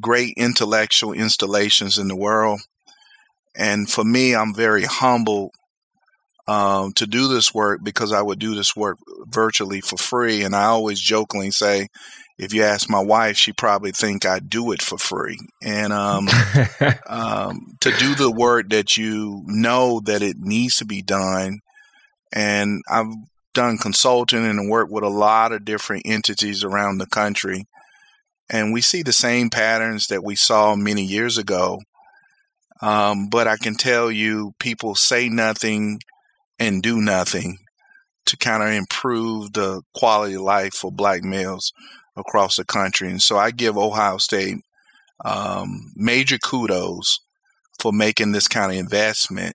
great 0.00 0.34
intellectual 0.36 1.12
installations 1.12 1.98
in 1.98 2.08
the 2.08 2.16
world, 2.16 2.60
and 3.56 3.90
for 3.90 4.04
me, 4.04 4.34
I'm 4.34 4.54
very 4.54 4.84
humbled 4.84 5.52
um, 6.46 6.92
to 6.94 7.06
do 7.06 7.28
this 7.28 7.54
work 7.54 7.80
because 7.82 8.12
I 8.12 8.22
would 8.22 8.38
do 8.38 8.54
this 8.54 8.76
work 8.76 8.98
virtually 9.26 9.80
for 9.80 9.96
free, 9.96 10.42
and 10.42 10.54
I 10.54 10.64
always 10.64 11.00
jokingly 11.00 11.50
say. 11.50 11.88
If 12.36 12.52
you 12.52 12.64
ask 12.64 12.90
my 12.90 13.00
wife, 13.00 13.36
she 13.36 13.52
probably 13.52 13.92
think 13.92 14.26
I 14.26 14.40
do 14.40 14.72
it 14.72 14.82
for 14.82 14.98
free. 14.98 15.38
And 15.62 15.92
um, 15.92 16.28
um, 17.06 17.76
to 17.80 17.92
do 17.92 18.16
the 18.16 18.32
work 18.32 18.70
that 18.70 18.96
you 18.96 19.44
know 19.46 20.00
that 20.06 20.20
it 20.20 20.38
needs 20.40 20.78
to 20.78 20.84
be 20.84 21.00
done, 21.00 21.60
and 22.34 22.82
I've 22.90 23.14
done 23.54 23.78
consulting 23.78 24.44
and 24.44 24.68
worked 24.68 24.90
with 24.90 25.04
a 25.04 25.08
lot 25.08 25.52
of 25.52 25.64
different 25.64 26.02
entities 26.04 26.64
around 26.64 26.98
the 26.98 27.06
country. 27.06 27.66
And 28.50 28.72
we 28.72 28.80
see 28.80 29.02
the 29.02 29.12
same 29.12 29.48
patterns 29.48 30.08
that 30.08 30.24
we 30.24 30.34
saw 30.34 30.74
many 30.74 31.04
years 31.04 31.38
ago. 31.38 31.80
Um, 32.82 33.28
but 33.28 33.46
I 33.46 33.56
can 33.56 33.76
tell 33.76 34.10
you, 34.10 34.52
people 34.58 34.96
say 34.96 35.28
nothing 35.28 36.00
and 36.58 36.82
do 36.82 37.00
nothing 37.00 37.58
to 38.26 38.36
kind 38.36 38.62
of 38.62 38.70
improve 38.70 39.52
the 39.52 39.82
quality 39.94 40.34
of 40.34 40.42
life 40.42 40.74
for 40.74 40.90
black 40.90 41.22
males 41.22 41.72
across 42.16 42.56
the 42.56 42.64
country. 42.64 43.08
And 43.10 43.22
so 43.22 43.38
I 43.38 43.52
give 43.52 43.78
Ohio 43.78 44.18
State 44.18 44.56
um, 45.24 45.92
major 45.94 46.38
kudos 46.38 47.20
for 47.78 47.92
making 47.92 48.32
this 48.32 48.48
kind 48.48 48.72
of 48.72 48.78
investment. 48.78 49.54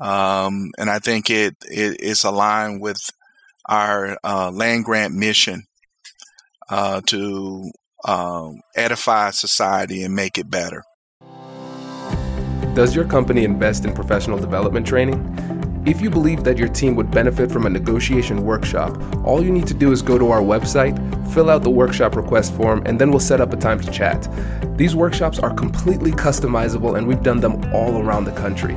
Um, 0.00 0.70
and 0.78 0.88
I 0.88 0.98
think 0.98 1.30
it, 1.30 1.56
it 1.62 2.00
is 2.00 2.24
aligned 2.24 2.80
with 2.80 3.00
our 3.68 4.16
uh, 4.24 4.50
land 4.50 4.84
grant 4.84 5.14
mission 5.14 5.64
uh, 6.70 7.00
to 7.06 7.70
um, 8.06 8.60
edify 8.76 9.30
society 9.30 10.02
and 10.02 10.14
make 10.14 10.38
it 10.38 10.50
better. 10.50 10.82
Does 12.74 12.94
your 12.94 13.04
company 13.04 13.44
invest 13.44 13.84
in 13.84 13.92
professional 13.92 14.38
development 14.38 14.86
training? 14.86 15.18
If 15.84 16.00
you 16.00 16.10
believe 16.10 16.44
that 16.44 16.58
your 16.58 16.68
team 16.68 16.96
would 16.96 17.10
benefit 17.10 17.50
from 17.50 17.66
a 17.66 17.70
negotiation 17.70 18.44
workshop, 18.44 19.00
all 19.24 19.42
you 19.42 19.50
need 19.50 19.66
to 19.68 19.74
do 19.74 19.90
is 19.90 20.02
go 20.02 20.18
to 20.18 20.30
our 20.30 20.42
website, 20.42 20.94
fill 21.32 21.50
out 21.50 21.62
the 21.62 21.70
workshop 21.70 22.14
request 22.14 22.54
form, 22.54 22.82
and 22.84 23.00
then 23.00 23.10
we'll 23.10 23.20
set 23.20 23.40
up 23.40 23.52
a 23.52 23.56
time 23.56 23.80
to 23.80 23.90
chat. 23.90 24.28
These 24.76 24.94
workshops 24.94 25.38
are 25.38 25.52
completely 25.52 26.12
customizable 26.12 26.98
and 26.98 27.08
we've 27.08 27.22
done 27.22 27.40
them 27.40 27.64
all 27.74 28.02
around 28.02 28.26
the 28.26 28.32
country. 28.32 28.76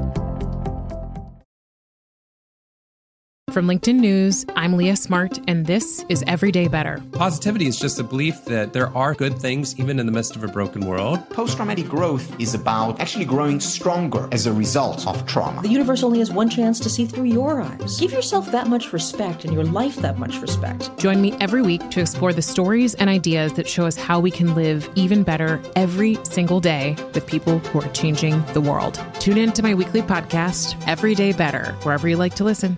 From 3.51 3.67
LinkedIn 3.67 3.95
News, 3.95 4.45
I'm 4.55 4.77
Leah 4.77 4.95
Smart, 4.95 5.37
and 5.45 5.65
this 5.65 6.05
is 6.07 6.23
Everyday 6.25 6.69
Better. 6.69 7.03
Positivity 7.11 7.67
is 7.67 7.77
just 7.77 7.99
a 7.99 8.03
belief 8.03 8.45
that 8.45 8.71
there 8.71 8.87
are 8.95 9.13
good 9.13 9.37
things 9.37 9.77
even 9.77 9.99
in 9.99 10.05
the 10.05 10.11
midst 10.13 10.37
of 10.37 10.45
a 10.45 10.47
broken 10.47 10.85
world. 10.85 11.29
Post 11.31 11.57
traumatic 11.57 11.89
growth 11.89 12.33
is 12.39 12.55
about 12.55 13.01
actually 13.01 13.25
growing 13.25 13.59
stronger 13.59 14.29
as 14.31 14.45
a 14.45 14.53
result 14.53 15.05
of 15.05 15.25
trauma. 15.25 15.61
The 15.63 15.67
universe 15.67 16.01
only 16.01 16.19
has 16.19 16.31
one 16.31 16.49
chance 16.49 16.79
to 16.79 16.89
see 16.89 17.05
through 17.05 17.25
your 17.25 17.61
eyes. 17.61 17.99
Give 17.99 18.13
yourself 18.13 18.49
that 18.53 18.67
much 18.67 18.93
respect 18.93 19.43
and 19.43 19.53
your 19.53 19.65
life 19.65 19.97
that 19.97 20.17
much 20.17 20.37
respect. 20.37 20.97
Join 20.97 21.21
me 21.21 21.35
every 21.41 21.61
week 21.61 21.89
to 21.89 21.99
explore 21.99 22.31
the 22.31 22.41
stories 22.41 22.93
and 22.95 23.09
ideas 23.09 23.51
that 23.53 23.67
show 23.67 23.85
us 23.85 23.97
how 23.97 24.21
we 24.21 24.31
can 24.31 24.55
live 24.55 24.89
even 24.95 25.23
better 25.23 25.61
every 25.75 26.17
single 26.23 26.61
day 26.61 26.95
with 27.13 27.27
people 27.27 27.59
who 27.59 27.81
are 27.81 27.89
changing 27.89 28.41
the 28.53 28.61
world. 28.61 28.97
Tune 29.19 29.37
in 29.37 29.51
to 29.51 29.61
my 29.61 29.73
weekly 29.73 30.01
podcast, 30.01 30.81
Everyday 30.87 31.33
Better, 31.33 31.73
wherever 31.83 32.07
you 32.07 32.15
like 32.15 32.35
to 32.35 32.45
listen. 32.45 32.77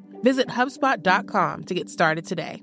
Visit 0.23 0.49
HubSpot.com 0.49 1.63
to 1.65 1.73
get 1.73 1.89
started 1.89 2.25
today. 2.25 2.61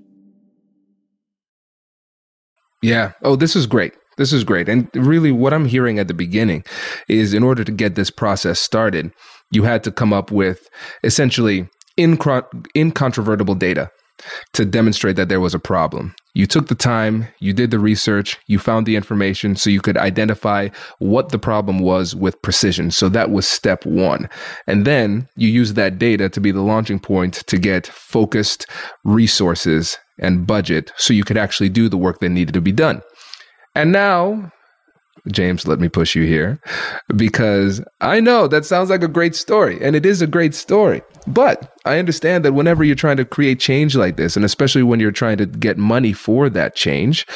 Yeah. 2.82 3.12
Oh, 3.22 3.36
this 3.36 3.56
is 3.56 3.66
great. 3.66 3.94
This 4.16 4.32
is 4.32 4.44
great. 4.44 4.68
And 4.68 4.88
really, 4.94 5.32
what 5.32 5.52
I'm 5.52 5.66
hearing 5.66 5.98
at 5.98 6.08
the 6.08 6.14
beginning 6.14 6.64
is 7.08 7.34
in 7.34 7.42
order 7.42 7.64
to 7.64 7.72
get 7.72 7.94
this 7.94 8.10
process 8.10 8.60
started, 8.60 9.12
you 9.50 9.62
had 9.62 9.84
to 9.84 9.92
come 9.92 10.12
up 10.12 10.30
with 10.30 10.68
essentially 11.02 11.68
incontrovertible 11.98 13.54
data 13.54 13.90
to 14.52 14.64
demonstrate 14.64 15.16
that 15.16 15.28
there 15.28 15.40
was 15.40 15.54
a 15.54 15.58
problem. 15.58 16.14
You 16.34 16.46
took 16.46 16.68
the 16.68 16.74
time, 16.74 17.26
you 17.40 17.52
did 17.52 17.70
the 17.70 17.78
research, 17.78 18.38
you 18.46 18.58
found 18.58 18.86
the 18.86 18.96
information 18.96 19.56
so 19.56 19.70
you 19.70 19.80
could 19.80 19.96
identify 19.96 20.68
what 20.98 21.30
the 21.30 21.38
problem 21.38 21.80
was 21.80 22.14
with 22.14 22.40
precision. 22.42 22.90
So 22.90 23.08
that 23.08 23.30
was 23.30 23.48
step 23.48 23.84
one. 23.84 24.28
And 24.66 24.84
then 24.84 25.28
you 25.36 25.48
use 25.48 25.74
that 25.74 25.98
data 25.98 26.28
to 26.28 26.40
be 26.40 26.52
the 26.52 26.60
launching 26.60 27.00
point 27.00 27.34
to 27.34 27.58
get 27.58 27.86
focused 27.86 28.66
resources 29.04 29.98
and 30.18 30.46
budget 30.46 30.92
so 30.96 31.12
you 31.12 31.24
could 31.24 31.36
actually 31.36 31.70
do 31.70 31.88
the 31.88 31.96
work 31.96 32.20
that 32.20 32.28
needed 32.28 32.54
to 32.54 32.60
be 32.60 32.72
done. 32.72 33.02
And 33.74 33.92
now 33.92 34.52
James, 35.30 35.66
let 35.66 35.80
me 35.80 35.88
push 35.88 36.14
you 36.14 36.24
here 36.24 36.60
because 37.16 37.82
I 38.00 38.20
know 38.20 38.48
that 38.48 38.64
sounds 38.64 38.90
like 38.90 39.02
a 39.02 39.08
great 39.08 39.34
story 39.34 39.78
and 39.82 39.94
it 39.94 40.06
is 40.06 40.22
a 40.22 40.26
great 40.26 40.54
story. 40.54 41.02
But 41.26 41.72
I 41.84 41.98
understand 41.98 42.44
that 42.44 42.54
whenever 42.54 42.84
you're 42.84 42.96
trying 42.96 43.18
to 43.18 43.24
create 43.24 43.60
change 43.60 43.94
like 43.94 44.16
this, 44.16 44.36
and 44.36 44.44
especially 44.44 44.82
when 44.82 45.00
you're 45.00 45.10
trying 45.10 45.36
to 45.38 45.46
get 45.46 45.76
money 45.76 46.12
for 46.12 46.48
that 46.50 46.74
change, 46.74 47.26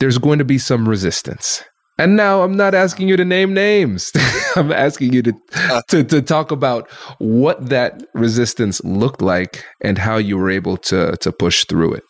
there's 0.00 0.18
going 0.18 0.38
to 0.38 0.44
be 0.44 0.58
some 0.58 0.88
resistance. 0.88 1.64
And 2.00 2.14
now 2.14 2.42
I'm 2.42 2.56
not 2.56 2.74
asking 2.74 3.08
you 3.08 3.16
to 3.16 3.24
name 3.24 3.52
names. 3.52 4.12
I'm 4.56 4.70
asking 4.70 5.12
you 5.12 5.22
to, 5.22 5.32
uh. 5.54 5.82
to, 5.88 6.04
to 6.04 6.22
talk 6.22 6.52
about 6.52 6.88
what 7.18 7.70
that 7.70 8.04
resistance 8.14 8.82
looked 8.84 9.20
like 9.20 9.64
and 9.80 9.98
how 9.98 10.16
you 10.16 10.38
were 10.38 10.50
able 10.50 10.76
to 10.76 11.16
to 11.16 11.32
push 11.32 11.64
through 11.64 11.94
it. 11.94 12.04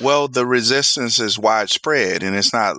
Well, 0.00 0.28
the 0.28 0.46
resistance 0.46 1.20
is 1.20 1.38
widespread, 1.38 2.22
and 2.22 2.34
it's 2.34 2.52
not. 2.52 2.76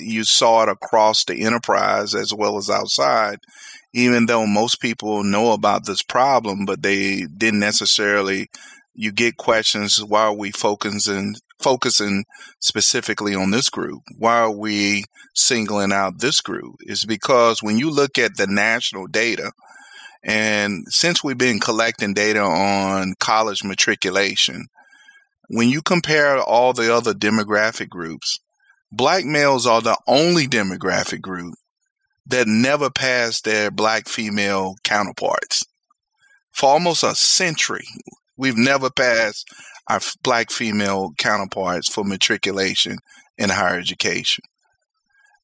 You 0.00 0.24
saw 0.24 0.62
it 0.62 0.68
across 0.68 1.24
the 1.24 1.42
enterprise 1.42 2.14
as 2.14 2.32
well 2.32 2.56
as 2.56 2.70
outside. 2.70 3.40
Even 3.92 4.26
though 4.26 4.46
most 4.46 4.80
people 4.80 5.22
know 5.22 5.52
about 5.52 5.86
this 5.86 6.02
problem, 6.02 6.64
but 6.64 6.82
they 6.82 7.26
didn't 7.36 7.60
necessarily. 7.60 8.48
You 8.94 9.12
get 9.12 9.36
questions: 9.36 10.02
Why 10.02 10.22
are 10.22 10.34
we 10.34 10.50
focusing 10.52 11.36
focusing 11.60 12.24
specifically 12.60 13.34
on 13.34 13.50
this 13.50 13.70
group? 13.70 14.02
Why 14.18 14.38
are 14.38 14.52
we 14.52 15.04
singling 15.34 15.92
out 15.92 16.18
this 16.18 16.40
group? 16.40 16.76
Is 16.80 17.04
because 17.04 17.62
when 17.62 17.78
you 17.78 17.90
look 17.90 18.18
at 18.18 18.36
the 18.36 18.46
national 18.46 19.06
data, 19.06 19.52
and 20.22 20.86
since 20.88 21.22
we've 21.22 21.38
been 21.38 21.60
collecting 21.60 22.14
data 22.14 22.40
on 22.40 23.14
college 23.18 23.62
matriculation, 23.64 24.66
when 25.48 25.68
you 25.68 25.82
compare 25.82 26.38
all 26.38 26.72
the 26.72 26.94
other 26.94 27.12
demographic 27.12 27.88
groups, 27.88 28.38
black 28.90 29.24
males 29.24 29.66
are 29.66 29.82
the 29.82 29.98
only 30.06 30.46
demographic 30.46 31.20
group 31.20 31.54
that 32.26 32.46
never 32.46 32.90
passed 32.90 33.44
their 33.44 33.70
black 33.70 34.08
female 34.08 34.76
counterparts. 34.82 35.64
For 36.52 36.70
almost 36.70 37.02
a 37.02 37.14
century, 37.14 37.86
we've 38.36 38.56
never 38.56 38.90
passed 38.90 39.48
our 39.88 40.00
black 40.22 40.50
female 40.50 41.12
counterparts 41.18 41.88
for 41.88 42.04
matriculation 42.04 42.98
in 43.36 43.50
higher 43.50 43.78
education. 43.78 44.44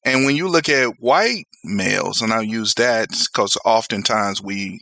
And 0.03 0.25
when 0.25 0.35
you 0.35 0.47
look 0.47 0.67
at 0.67 0.99
white 0.99 1.45
males, 1.63 2.21
and 2.21 2.33
I'll 2.33 2.41
use 2.41 2.73
that 2.75 3.09
because 3.09 3.57
oftentimes 3.63 4.41
we, 4.41 4.81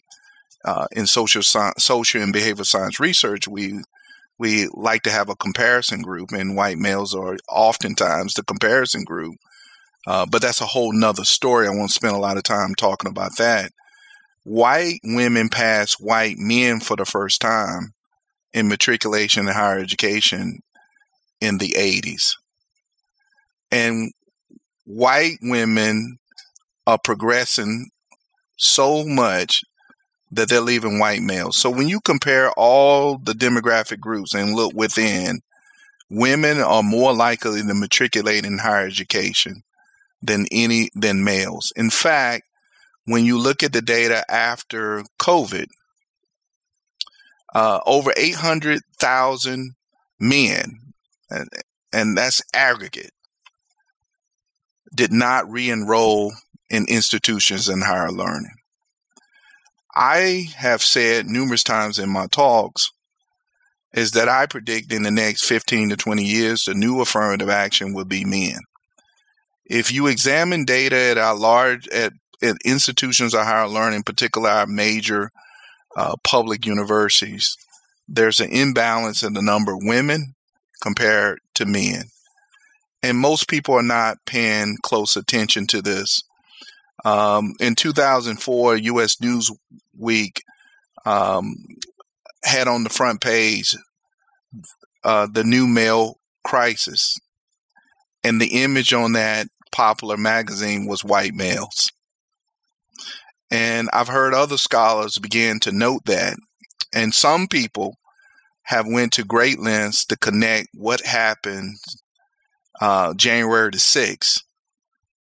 uh, 0.63 0.88
in 0.93 1.08
social 1.08 1.43
science, 1.43 1.84
social 1.84 2.21
and 2.21 2.34
behavioral 2.34 2.65
science 2.65 2.99
research, 2.99 3.47
we 3.47 3.82
we 4.39 4.67
like 4.73 5.04
to 5.04 5.12
have 5.12 5.30
a 5.30 5.36
comparison 5.36 6.02
group, 6.02 6.32
and 6.32 6.56
white 6.56 6.78
males 6.78 7.13
are 7.13 7.38
oftentimes 7.49 8.34
the 8.34 8.43
comparison 8.43 9.04
group. 9.04 9.36
Uh, 10.08 10.25
but 10.25 10.41
that's 10.41 10.62
a 10.62 10.65
whole 10.65 10.93
nother 10.93 11.25
story. 11.25 11.67
I 11.67 11.71
won't 11.71 11.91
spend 11.91 12.15
a 12.15 12.19
lot 12.19 12.38
of 12.38 12.43
time 12.43 12.73
talking 12.73 13.12
about 13.12 13.38
that. 13.38 13.71
White 14.43 15.02
women 15.04 15.49
pass 15.49 15.99
white 15.99 16.38
men 16.38 16.80
for 16.80 16.95
the 16.95 17.06
first 17.06 17.41
time 17.41 17.93
in 18.54 18.69
matriculation 18.69 19.47
and 19.47 19.56
higher 19.56 19.78
education 19.78 20.60
in 21.41 21.58
the 21.58 21.75
80s. 21.78 22.36
And 23.71 24.13
white 24.86 25.38
women 25.41 26.17
are 26.88 26.97
progressing 26.97 27.89
so 28.56 29.06
much 29.06 29.63
that 30.32 30.50
they're 30.50 30.62
leaving 30.62 31.00
white 31.00 31.22
males. 31.22 31.58
So 31.58 31.70
when 31.70 31.88
you 31.88 32.00
compare 32.02 32.52
all 32.52 33.18
the 33.18 33.34
demographic 33.34 34.00
groups 34.00 34.34
and 34.34 34.54
look 34.54 34.74
within, 34.74 35.42
women 36.10 36.60
are 36.60 36.84
more 36.84 37.13
likely 37.13 37.62
to 37.62 37.74
matriculate 37.74 38.46
in 38.46 38.60
higher 38.60 38.86
education 38.86 39.63
than 40.22 40.46
any 40.52 40.89
than 40.94 41.24
males. 41.24 41.72
In 41.76 41.89
fact, 41.89 42.46
when 43.06 43.26
you 43.26 43.39
look 43.39 43.63
at 43.63 43.74
the 43.74 43.82
data 43.82 44.24
after 44.30 45.04
COVID, 45.20 45.68
uh, 47.56 47.80
over 47.86 48.13
800,000 48.15 49.76
men, 50.20 50.80
and, 51.30 51.50
and 51.92 52.18
that's 52.18 52.44
aggregate, 52.54 53.12
did 54.94 55.12
not 55.12 55.50
re 55.50 55.70
enroll 55.70 56.34
in 56.70 56.86
institutions 56.88 57.68
and 57.68 57.84
higher 57.84 58.12
learning. 58.12 58.59
I 59.95 60.47
have 60.56 60.82
said 60.84 61.28
numerous 61.28 61.63
times 61.63 61.99
in 61.99 62.10
my 62.10 62.28
talks 62.28 62.91
is 63.93 64.12
that 64.12 64.30
I 64.30 64.45
predict 64.45 64.93
in 64.93 65.04
the 65.04 65.12
next 65.12 65.45
15 65.45 65.89
to 65.89 65.97
20 65.97 66.23
years, 66.23 66.63
the 66.65 66.73
new 66.73 67.02
affirmative 67.02 67.49
action 67.49 67.93
will 67.93 68.06
be 68.06 68.23
men. 68.23 68.60
If 69.65 69.91
you 69.91 70.08
examine 70.08 70.65
data 70.65 70.95
at 70.95 71.17
our 71.17 71.36
large, 71.36 71.88
at, 71.89 72.13
at 72.41 72.58
institutions 72.63 73.34
of 73.34 73.45
higher 73.45 73.67
learning, 73.67 74.04
particularly 74.04 74.54
our 74.54 74.67
major 74.67 75.32
uh, 75.95 76.15
public 76.23 76.65
universities, 76.65 77.56
there's 78.08 78.39
an 78.39 78.52
imbalance 78.52 79.23
in 79.23 79.34
the 79.34 79.41
number 79.41 79.73
of 79.73 79.80
women 79.82 80.34
compared 80.82 81.39
to 81.56 81.65
men. 81.65 82.04
And 83.02 83.17
most 83.17 83.47
people 83.47 83.75
are 83.75 83.84
not 83.84 84.17
paying 84.25 84.78
close 84.84 85.15
attention 85.15 85.67
to 85.67 85.82
this. 85.82 86.23
Um, 87.06 87.54
in 87.60 87.76
2004, 87.76 88.78
U.S. 88.78 89.18
Newsweek 89.18 90.42
um, 91.06 91.56
had 92.44 92.68
on 92.68 92.84
the 92.84 92.90
front 92.90 93.22
page 93.22 93.76
uh, 95.04 95.28
the 95.32 95.44
new 95.44 95.68
male 95.68 96.20
crisis, 96.44 97.18
and 98.24 98.42
the 98.42 98.64
image 98.64 98.94
on 98.94 99.14
that 99.14 99.48
popular 99.72 100.18
magazine 100.18 100.88
was 100.88 101.04
white 101.04 101.34
males. 101.34 101.92
And 103.52 103.90
I've 103.94 104.08
heard 104.08 104.34
other 104.34 104.58
scholars 104.58 105.18
begin 105.18 105.60
to 105.62 105.72
note 105.72 106.06
that, 106.06 106.38
and 106.94 107.14
some 107.14 107.48
people 107.48 107.96
have 108.64 108.86
went 108.88 109.14
to 109.14 109.24
great 109.24 109.60
lengths 109.60 110.06
to 110.06 110.18
connect 110.18 110.68
what 110.74 111.02
happened 111.02 111.78
uh, 112.80 113.14
January 113.16 113.72
the 113.72 113.78
6th 113.78 114.44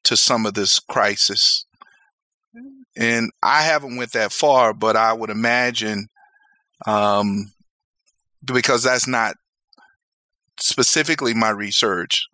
to 0.04 0.16
some 0.16 0.44
of 0.44 0.54
this 0.54 0.78
crisis. 0.78 1.64
And 2.98 3.30
I 3.44 3.62
haven't 3.62 3.96
went 3.96 4.12
that 4.12 4.32
far, 4.32 4.74
but 4.74 4.96
I 4.96 5.12
would 5.12 5.30
imagine 5.30 6.08
um, 6.84 7.52
because 8.44 8.82
that's 8.82 9.06
not 9.06 9.36
specifically 10.58 11.32
my 11.32 11.50
research, 11.50 12.26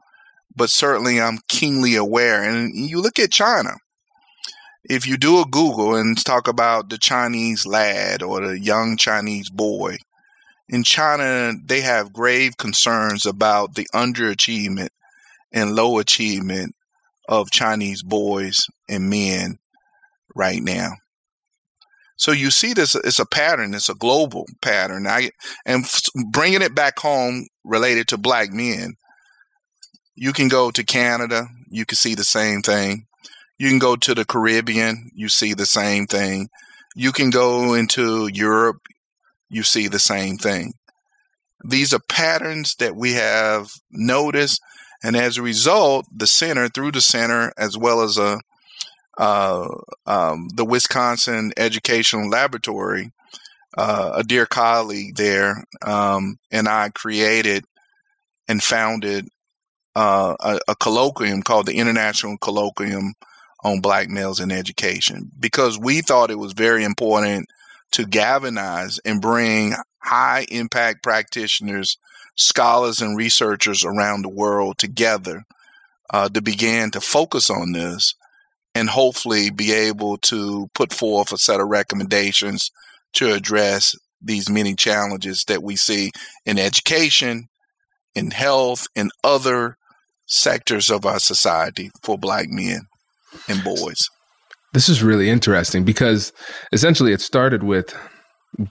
but 0.57 0.71
certainly 0.71 1.21
I'm 1.21 1.41
keenly 1.49 1.97
aware. 1.97 2.43
And 2.43 2.75
you 2.75 3.03
look 3.03 3.19
at 3.19 3.31
China. 3.31 3.75
If 4.85 5.07
you 5.07 5.19
do 5.19 5.41
a 5.41 5.47
Google 5.47 5.97
and 5.97 6.17
talk 6.23 6.49
about 6.49 6.89
the 6.89 6.99
Chinese 6.99 7.67
lad 7.67 8.23
or 8.23 8.41
the 8.41 8.59
young 8.59 8.97
Chinese 8.97 9.51
boy, 9.51 9.99
in 10.69 10.83
China, 10.83 11.53
they 11.63 11.83
have 11.83 12.13
grave 12.13 12.57
concerns 12.57 13.27
about 13.27 13.75
the 13.75 13.87
underachievement 13.95 14.89
and 15.53 15.75
low 15.75 15.99
achievement 15.99 16.75
of 17.29 17.51
Chinese 17.51 18.03
boys 18.03 18.67
and 18.89 19.11
men 19.11 19.59
right 20.35 20.63
now. 20.63 20.91
So 22.17 22.33
you 22.33 22.51
see 22.51 22.75
this, 22.75 22.95
it's 22.95 23.19
a 23.19 23.27
pattern, 23.27 23.75
it's 23.75 23.89
a 23.89 23.95
global 23.95 24.47
pattern. 24.63 25.07
I, 25.07 25.31
and 25.67 25.85
bringing 26.31 26.63
it 26.63 26.75
back 26.75 26.99
home 26.99 27.47
related 27.65 28.09
to 28.09 28.19
black 28.19 28.53
men, 28.53 28.95
you 30.15 30.33
can 30.33 30.49
go 30.49 30.71
to 30.71 30.85
Canada, 30.85 31.49
you 31.69 31.85
can 31.85 31.97
see 31.97 32.15
the 32.15 32.25
same 32.25 32.63
thing. 32.63 33.07
You 33.59 33.69
can 33.69 33.79
go 33.79 33.97
to 33.97 34.15
the 34.15 34.25
Caribbean, 34.25 35.11
you 35.15 35.29
see 35.29 35.55
the 35.55 35.67
same 35.67 36.07
thing. 36.07 36.49
You 36.95 37.13
can 37.13 37.31
go 37.31 37.75
into 37.75 38.29
Europe, 38.33 38.79
you 39.49 39.63
see 39.63 39.89
the 39.89 39.99
same 39.99 40.37
thing. 40.37 40.75
These 41.65 41.95
are 41.95 42.01
patterns 42.09 42.75
that 42.77 42.95
we 42.95 43.15
have 43.15 43.71
noticed, 43.91 44.61
and 45.03 45.17
as 45.17 45.37
a 45.37 45.43
result, 45.43 46.07
the 46.15 46.27
center, 46.27 46.69
through 46.69 46.93
the 46.93 47.01
center, 47.01 47.53
as 47.57 47.77
well 47.77 48.03
as 48.03 48.19
a 48.19 48.41
uh, 49.19 49.69
um, 50.07 50.49
the 50.55 50.65
Wisconsin 50.65 51.53
Educational 51.57 52.29
Laboratory, 52.29 53.13
uh, 53.77 54.13
a 54.15 54.23
dear 54.23 54.47
colleague 54.47 55.17
there, 55.17 55.65
um, 55.83 56.39
and 56.51 56.69
I 56.69 56.91
created 56.91 57.65
and 58.49 58.63
founded 58.63 59.29
uh, 59.95 60.35
a, 60.41 60.59
a, 60.69 60.75
colloquium 60.77 61.45
called 61.45 61.67
the 61.67 61.77
International 61.77 62.37
Colloquium 62.39 63.13
on 63.63 63.81
Black 63.81 64.09
Males 64.09 64.41
in 64.41 64.51
Education 64.51 65.31
because 65.39 65.79
we 65.79 66.01
thought 66.01 66.31
it 66.31 66.39
was 66.39 66.53
very 66.53 66.85
important 66.85 67.47
to 67.93 68.05
galvanize 68.05 68.99
and 69.05 69.21
bring 69.21 69.75
high 69.99 70.47
impact 70.51 71.03
practitioners, 71.03 71.97
scholars, 72.35 73.01
and 73.01 73.17
researchers 73.17 73.85
around 73.85 74.23
the 74.23 74.29
world 74.29 74.79
together 74.79 75.45
uh, 76.11 76.29
to 76.29 76.43
begin 76.43 76.91
to 76.91 77.01
focus 77.01 77.49
on 77.49 77.73
this 77.73 78.15
and 78.75 78.89
hopefully 78.89 79.51
be 79.51 79.73
able 79.73 80.17
to 80.19 80.69
put 80.75 80.93
forth 80.93 81.33
a 81.33 81.39
set 81.39 81.61
of 81.61 81.69
recommendations 81.69 82.71
to 83.15 83.33
address 83.33 83.95
these 84.21 84.51
many 84.51 84.75
challenges 84.75 85.45
that 85.45 85.63
we 85.63 85.77
see 85.77 86.11
in 86.45 86.59
education, 86.59 87.49
in 88.15 88.31
health, 88.31 88.87
in 88.97 89.11
other 89.23 89.77
sectors 90.27 90.91
of 90.91 91.05
our 91.05 91.21
society 91.21 91.91
for 92.03 92.19
black 92.19 92.47
men 92.49 92.81
and 93.49 93.63
boys. 93.63 94.09
This 94.73 94.89
is 94.89 95.03
really 95.03 95.31
interesting 95.31 95.85
because 95.85 96.33
essentially 96.73 97.13
it 97.13 97.21
started 97.21 97.63
with 97.63 97.95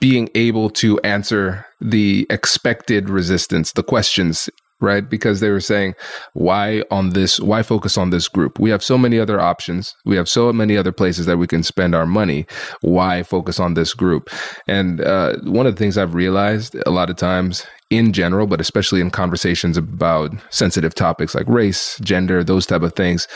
being 0.00 0.28
able 0.34 0.70
to 0.70 0.98
answer 1.00 1.66
the 1.80 2.26
expected 2.30 3.08
resistance, 3.08 3.72
the 3.72 3.82
questions 3.82 4.48
right? 4.84 5.08
Because 5.08 5.40
they 5.40 5.50
were 5.50 5.60
saying, 5.60 5.94
why 6.34 6.84
on 6.90 7.10
this, 7.10 7.40
why 7.40 7.62
focus 7.62 7.98
on 7.98 8.10
this 8.10 8.28
group? 8.28 8.58
We 8.58 8.70
have 8.70 8.82
so 8.82 8.96
many 8.96 9.18
other 9.18 9.40
options. 9.40 9.94
We 10.04 10.16
have 10.16 10.28
so 10.28 10.52
many 10.52 10.76
other 10.76 10.92
places 10.92 11.26
that 11.26 11.38
we 11.38 11.46
can 11.46 11.62
spend 11.62 11.94
our 11.94 12.06
money. 12.06 12.46
Why 12.82 13.22
focus 13.22 13.58
on 13.58 13.74
this 13.74 13.94
group? 13.94 14.30
And 14.68 15.00
uh, 15.00 15.36
one 15.42 15.66
of 15.66 15.74
the 15.74 15.78
things 15.78 15.98
I've 15.98 16.14
realized 16.14 16.76
a 16.86 16.90
lot 16.90 17.10
of 17.10 17.16
times 17.16 17.66
in 17.90 18.12
general, 18.12 18.46
but 18.46 18.60
especially 18.60 19.00
in 19.00 19.10
conversations 19.10 19.76
about 19.76 20.32
sensitive 20.50 20.94
topics 20.94 21.34
like 21.34 21.48
race, 21.48 21.98
gender, 22.02 22.44
those 22.44 22.66
type 22.66 22.82
of 22.82 22.94
things, 22.94 23.26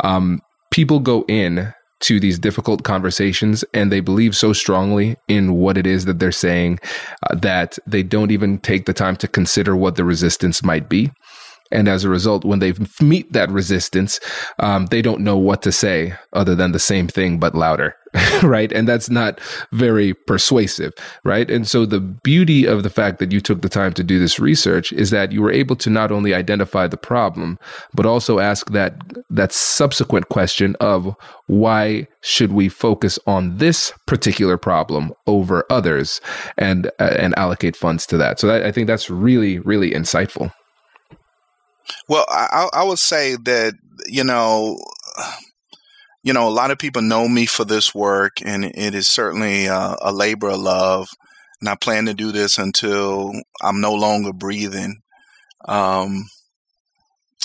um, 0.00 0.40
people 0.70 0.98
go 0.98 1.24
in 1.28 1.72
to 2.00 2.20
these 2.20 2.38
difficult 2.38 2.82
conversations 2.82 3.64
and 3.72 3.90
they 3.90 4.00
believe 4.00 4.36
so 4.36 4.52
strongly 4.52 5.16
in 5.28 5.54
what 5.54 5.78
it 5.78 5.86
is 5.86 6.04
that 6.04 6.18
they're 6.18 6.32
saying 6.32 6.78
uh, 7.30 7.34
that 7.36 7.78
they 7.86 8.02
don't 8.02 8.30
even 8.30 8.58
take 8.58 8.86
the 8.86 8.92
time 8.92 9.16
to 9.16 9.28
consider 9.28 9.76
what 9.76 9.96
the 9.96 10.04
resistance 10.04 10.62
might 10.62 10.88
be. 10.88 11.10
And 11.70 11.88
as 11.88 12.04
a 12.04 12.08
result, 12.08 12.44
when 12.44 12.58
they 12.58 12.74
meet 13.00 13.32
that 13.32 13.50
resistance, 13.50 14.20
um, 14.58 14.86
they 14.86 15.02
don't 15.02 15.20
know 15.20 15.36
what 15.36 15.62
to 15.62 15.72
say 15.72 16.14
other 16.32 16.54
than 16.54 16.72
the 16.72 16.78
same 16.78 17.08
thing 17.08 17.38
but 17.38 17.54
louder, 17.54 17.96
right? 18.42 18.70
And 18.70 18.86
that's 18.86 19.08
not 19.08 19.40
very 19.72 20.14
persuasive, 20.14 20.92
right? 21.24 21.50
And 21.50 21.66
so 21.66 21.86
the 21.86 22.00
beauty 22.00 22.66
of 22.66 22.82
the 22.82 22.90
fact 22.90 23.18
that 23.18 23.32
you 23.32 23.40
took 23.40 23.62
the 23.62 23.68
time 23.68 23.92
to 23.94 24.04
do 24.04 24.18
this 24.18 24.38
research 24.38 24.92
is 24.92 25.10
that 25.10 25.32
you 25.32 25.42
were 25.42 25.50
able 25.50 25.74
to 25.76 25.90
not 25.90 26.12
only 26.12 26.34
identify 26.34 26.86
the 26.86 26.96
problem, 26.98 27.58
but 27.94 28.06
also 28.06 28.38
ask 28.38 28.70
that 28.70 28.94
that 29.30 29.52
subsequent 29.52 30.28
question 30.28 30.76
of 30.80 31.16
why 31.46 32.06
should 32.20 32.52
we 32.52 32.68
focus 32.68 33.18
on 33.26 33.56
this 33.56 33.92
particular 34.06 34.56
problem 34.56 35.12
over 35.26 35.64
others 35.70 36.20
and 36.56 36.86
uh, 37.00 37.16
and 37.18 37.36
allocate 37.38 37.76
funds 37.76 38.06
to 38.06 38.16
that. 38.16 38.38
So 38.38 38.46
that, 38.46 38.64
I 38.64 38.70
think 38.70 38.86
that's 38.86 39.10
really 39.10 39.58
really 39.58 39.90
insightful. 39.90 40.52
Well, 42.08 42.26
I, 42.28 42.68
I 42.72 42.84
would 42.84 42.98
say 42.98 43.36
that 43.44 43.74
you 44.06 44.24
know, 44.24 44.78
you 46.22 46.32
know, 46.32 46.48
a 46.48 46.50
lot 46.50 46.70
of 46.70 46.78
people 46.78 47.02
know 47.02 47.28
me 47.28 47.46
for 47.46 47.64
this 47.64 47.94
work, 47.94 48.38
and 48.44 48.64
it 48.64 48.94
is 48.94 49.08
certainly 49.08 49.68
uh, 49.68 49.96
a 50.00 50.12
labor 50.12 50.48
of 50.50 50.60
love. 50.60 51.08
And 51.60 51.68
I 51.68 51.76
plan 51.76 52.06
to 52.06 52.14
do 52.14 52.32
this 52.32 52.58
until 52.58 53.32
I'm 53.62 53.80
no 53.80 53.92
longer 53.94 54.32
breathing. 54.32 55.00
Um, 55.66 56.26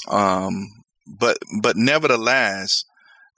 um, 0.08 0.68
but 1.08 1.38
but 1.62 1.76
nevertheless, 1.76 2.86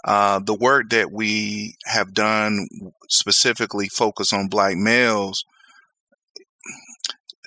uh, 0.05 0.39
the 0.39 0.53
work 0.55 0.89
that 0.91 1.11
we 1.11 1.75
have 1.85 2.13
done 2.13 2.67
specifically 3.09 3.89
focus 3.89 4.33
on 4.33 4.47
black 4.47 4.77
males 4.77 5.45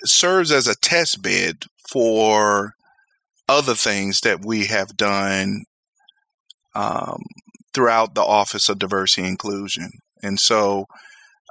serves 0.03 0.51
as 0.51 0.67
a 0.67 0.75
test 0.75 1.21
bed 1.21 1.63
for 1.89 2.75
other 3.47 3.75
things 3.75 4.21
that 4.21 4.43
we 4.43 4.65
have 4.65 4.97
done 4.97 5.63
um, 6.73 7.21
throughout 7.73 8.15
the 8.15 8.23
Office 8.23 8.69
of 8.69 8.79
Diversity 8.79 9.21
and 9.21 9.31
Inclusion. 9.31 9.89
And 10.23 10.39
so 10.39 10.85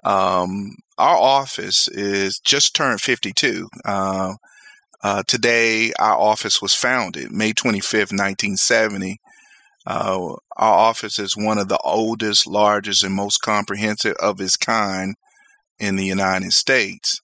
um, 0.04 0.76
our 0.98 1.16
office 1.16 1.88
is 1.88 2.38
just 2.44 2.74
turned 2.74 3.00
52. 3.00 3.68
Uh, 3.84 4.34
uh, 5.02 5.22
today, 5.26 5.92
our 5.98 6.18
office 6.18 6.62
was 6.62 6.74
founded 6.74 7.30
May 7.30 7.52
25th, 7.52 8.12
1970. 8.12 9.18
Uh, 9.86 10.34
our 10.56 10.74
office 10.74 11.18
is 11.18 11.36
one 11.36 11.58
of 11.58 11.68
the 11.68 11.78
oldest, 11.84 12.46
largest, 12.46 13.04
and 13.04 13.14
most 13.14 13.38
comprehensive 13.38 14.14
of 14.20 14.40
its 14.40 14.56
kind 14.56 15.14
in 15.78 15.96
the 15.96 16.06
United 16.06 16.52
States. 16.52 17.20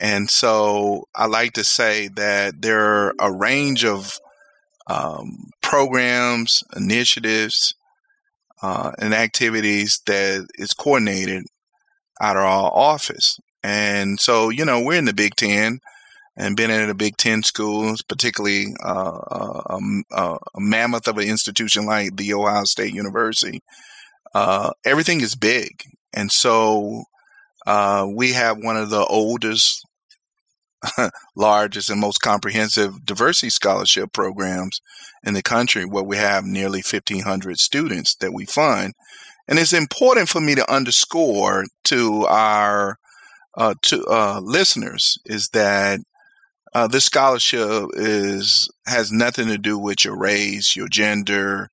And 0.00 0.28
so 0.28 1.04
I 1.14 1.26
like 1.26 1.52
to 1.54 1.64
say 1.64 2.08
that 2.16 2.62
there 2.62 2.80
are 2.80 3.14
a 3.20 3.32
range 3.32 3.84
of 3.84 4.18
um, 4.86 5.50
programs, 5.62 6.62
initiatives, 6.76 7.74
uh, 8.62 8.92
and 8.98 9.14
activities 9.14 10.00
that 10.06 10.46
is 10.54 10.72
coordinated 10.72 11.44
out 12.20 12.36
of 12.36 12.42
our 12.42 12.70
office. 12.72 13.38
And 13.62 14.20
so, 14.20 14.50
you 14.50 14.64
know, 14.64 14.80
we're 14.80 14.98
in 14.98 15.04
the 15.06 15.14
Big 15.14 15.36
Ten 15.36 15.80
and 16.36 16.56
been 16.56 16.70
in 16.70 16.88
the 16.88 16.94
Big 16.94 17.16
Ten 17.16 17.42
schools, 17.42 18.02
particularly 18.02 18.74
uh, 18.84 19.20
a, 19.30 19.78
a, 20.10 20.38
a, 20.54 20.60
mammoth 20.60 21.06
of 21.06 21.18
an 21.18 21.28
institution 21.28 21.86
like 21.86 22.16
the 22.16 22.34
Ohio 22.34 22.64
State 22.64 22.92
University. 22.92 23.62
Uh, 24.34 24.70
everything 24.84 25.20
is 25.20 25.36
big. 25.36 25.82
And 26.12 26.30
so 26.30 27.04
uh, 27.66 28.06
we 28.12 28.32
have 28.32 28.58
one 28.58 28.76
of 28.76 28.90
the 28.90 29.04
oldest, 29.04 29.83
largest, 31.36 31.90
and 31.90 32.00
most 32.00 32.18
comprehensive 32.18 33.04
diversity 33.04 33.50
scholarship 33.50 34.12
programs 34.12 34.80
in 35.22 35.34
the 35.34 35.42
country, 35.42 35.84
where 35.84 36.04
we 36.04 36.16
have 36.16 36.44
nearly 36.44 36.78
1,500 36.78 37.58
students 37.58 38.14
that 38.16 38.32
we 38.32 38.44
fund. 38.44 38.94
And 39.46 39.58
it's 39.58 39.72
important 39.72 40.28
for 40.28 40.40
me 40.40 40.54
to 40.54 40.72
underscore 40.72 41.66
to 41.84 42.26
our 42.26 42.98
uh, 43.56 43.74
to 43.82 44.04
uh, 44.06 44.40
listeners 44.42 45.18
is 45.24 45.50
that 45.50 46.00
uh, 46.74 46.88
this 46.88 47.04
scholarship 47.04 47.88
is 47.94 48.68
has 48.86 49.12
nothing 49.12 49.46
to 49.46 49.58
do 49.58 49.78
with 49.78 50.04
your 50.04 50.16
race, 50.18 50.74
your 50.74 50.88
gender. 50.88 51.70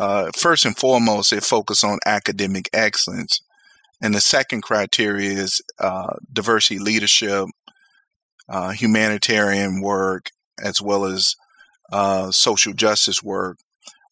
Uh, 0.00 0.30
first 0.34 0.64
and 0.64 0.76
foremost, 0.76 1.32
it 1.32 1.44
focuses 1.44 1.84
on 1.84 1.98
academic 2.04 2.68
excellence, 2.72 3.40
and 4.00 4.14
the 4.14 4.20
second 4.20 4.62
criteria 4.62 5.30
is 5.30 5.62
uh, 5.78 6.14
diversity 6.32 6.80
leadership, 6.80 7.46
uh, 8.52 8.70
humanitarian 8.70 9.80
work, 9.80 10.30
as 10.62 10.80
well 10.80 11.04
as 11.04 11.34
social 12.30 12.72
justice 12.72 13.22
work, 13.22 13.58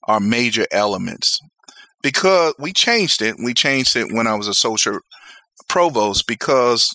are 0.09 0.19
major 0.21 0.67
elements 0.73 1.41
because 2.03 2.55
we 2.59 2.73
changed 2.73 3.23
it. 3.23 3.37
We 3.43 3.55
changed 3.55 3.97
it 3.97 4.13
when 4.13 4.27
I 4.27 4.35
was 4.35 4.49
a 4.49 4.55
social 4.55 4.99
provost 5.69 6.27
because 6.27 6.95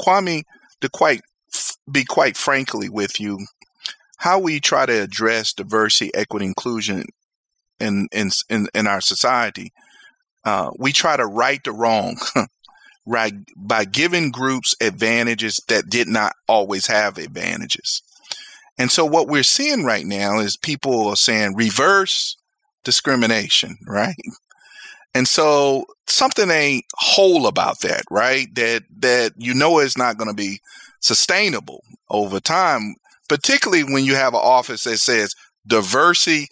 Kwame, 0.00 0.44
to 0.80 0.88
quite 0.88 1.22
be 1.90 2.04
quite 2.04 2.36
frankly 2.36 2.88
with 2.88 3.20
you, 3.20 3.46
how 4.18 4.38
we 4.38 4.60
try 4.60 4.86
to 4.86 5.02
address 5.02 5.52
diversity, 5.52 6.14
equity, 6.14 6.46
inclusion 6.46 7.04
in 7.80 8.08
in 8.12 8.30
in, 8.48 8.68
in 8.74 8.86
our 8.86 9.00
society, 9.00 9.72
uh, 10.44 10.70
we 10.78 10.92
try 10.92 11.16
to 11.16 11.26
right 11.26 11.62
the 11.64 11.72
wrong, 11.72 12.16
right 13.06 13.34
by 13.56 13.84
giving 13.84 14.30
groups 14.30 14.74
advantages 14.80 15.60
that 15.68 15.88
did 15.88 16.08
not 16.08 16.34
always 16.48 16.86
have 16.86 17.18
advantages. 17.18 18.02
And 18.78 18.90
so 18.90 19.04
what 19.04 19.28
we're 19.28 19.42
seeing 19.42 19.84
right 19.84 20.06
now 20.06 20.38
is 20.38 20.56
people 20.56 21.08
are 21.08 21.16
saying 21.16 21.54
reverse 21.54 22.36
discrimination, 22.84 23.76
right? 23.86 24.16
And 25.14 25.28
so 25.28 25.86
something 26.06 26.50
ain't 26.50 26.84
whole 26.96 27.46
about 27.46 27.80
that, 27.80 28.04
right? 28.10 28.52
That 28.54 28.84
that 28.98 29.32
you 29.36 29.54
know 29.54 29.78
is 29.78 29.98
not 29.98 30.16
going 30.16 30.30
to 30.30 30.34
be 30.34 30.60
sustainable 31.00 31.82
over 32.08 32.40
time, 32.40 32.94
particularly 33.28 33.84
when 33.84 34.04
you 34.04 34.14
have 34.14 34.34
an 34.34 34.40
office 34.42 34.84
that 34.84 34.98
says 34.98 35.34
diversity 35.66 36.48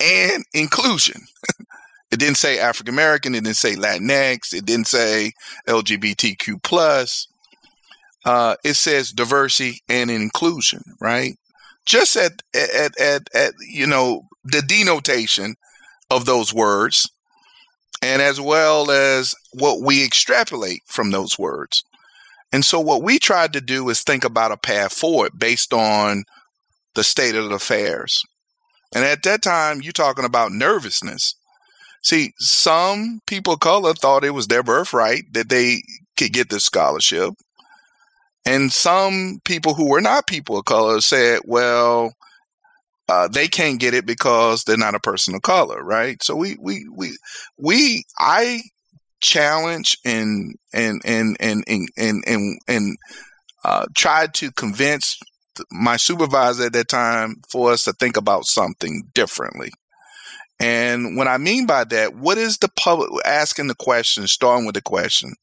and 0.00 0.44
inclusion. 0.54 1.22
it 2.10 2.18
didn't 2.18 2.36
say 2.36 2.58
African 2.58 2.94
American, 2.94 3.34
it 3.34 3.44
didn't 3.44 3.56
say 3.56 3.74
Latinx, 3.74 4.52
it 4.52 4.64
didn't 4.64 4.86
say 4.86 5.32
LGBTQ 5.68 6.62
plus. 6.62 7.26
Uh, 8.24 8.56
it 8.64 8.74
says 8.74 9.12
diversity 9.12 9.80
and 9.88 10.10
inclusion, 10.10 10.82
right? 11.00 11.34
Just 11.86 12.16
at, 12.16 12.42
at 12.54 13.00
at 13.00 13.22
at 13.34 13.54
you 13.66 13.86
know 13.86 14.22
the 14.44 14.62
denotation 14.62 15.54
of 16.10 16.24
those 16.24 16.52
words 16.52 17.08
and 18.02 18.22
as 18.22 18.40
well 18.40 18.90
as 18.90 19.34
what 19.52 19.80
we 19.80 20.04
extrapolate 20.04 20.82
from 20.86 21.10
those 21.10 21.38
words. 21.38 21.84
And 22.52 22.64
so, 22.64 22.80
what 22.80 23.02
we 23.02 23.18
tried 23.18 23.52
to 23.52 23.60
do 23.60 23.88
is 23.88 24.02
think 24.02 24.24
about 24.24 24.52
a 24.52 24.56
path 24.56 24.92
forward 24.92 25.32
based 25.38 25.72
on 25.72 26.24
the 26.94 27.04
state 27.04 27.34
of 27.34 27.50
affairs. 27.50 28.22
And 28.94 29.04
at 29.04 29.22
that 29.24 29.42
time, 29.42 29.82
you're 29.82 29.92
talking 29.92 30.24
about 30.24 30.52
nervousness. 30.52 31.34
See, 32.02 32.32
some 32.38 33.20
people 33.26 33.54
of 33.54 33.60
color 33.60 33.94
thought 33.94 34.24
it 34.24 34.30
was 34.30 34.46
their 34.46 34.62
birthright 34.62 35.32
that 35.32 35.48
they 35.48 35.82
could 36.16 36.32
get 36.32 36.50
this 36.50 36.64
scholarship. 36.64 37.34
And 38.46 38.72
some 38.72 39.40
people 39.44 39.74
who 39.74 39.90
were 39.90 40.00
not 40.00 40.26
people 40.26 40.58
of 40.58 40.64
color 40.64 41.00
said, 41.00 41.40
well, 41.44 42.12
uh, 43.08 43.28
they 43.28 43.48
can't 43.48 43.80
get 43.80 43.94
it 43.94 44.06
because 44.06 44.64
they're 44.64 44.76
not 44.76 44.94
a 44.94 45.00
person 45.00 45.34
of 45.34 45.42
color, 45.42 45.82
right? 45.82 46.22
So 46.22 46.36
we 46.36 46.56
we 46.60 46.86
we 46.94 47.16
we 47.56 48.04
I 48.18 48.62
challenge 49.20 49.98
and 50.04 50.54
and 50.72 51.00
and 51.04 51.36
and 51.40 51.64
and 51.66 51.90
and 51.96 52.24
and, 52.26 52.58
and 52.68 52.96
uh, 53.64 53.86
tried 53.94 54.34
to 54.34 54.52
convince 54.52 55.18
my 55.70 55.96
supervisor 55.96 56.66
at 56.66 56.72
that 56.74 56.88
time 56.88 57.36
for 57.50 57.72
us 57.72 57.84
to 57.84 57.92
think 57.94 58.16
about 58.16 58.44
something 58.44 59.02
differently. 59.14 59.70
And 60.60 61.16
what 61.16 61.28
I 61.28 61.38
mean 61.38 61.66
by 61.66 61.84
that, 61.84 62.16
what 62.16 62.38
is 62.38 62.58
the 62.58 62.68
public 62.68 63.10
asking 63.24 63.68
the 63.68 63.74
question, 63.74 64.26
starting 64.26 64.66
with 64.66 64.74
the 64.74 64.82
question, 64.82 65.34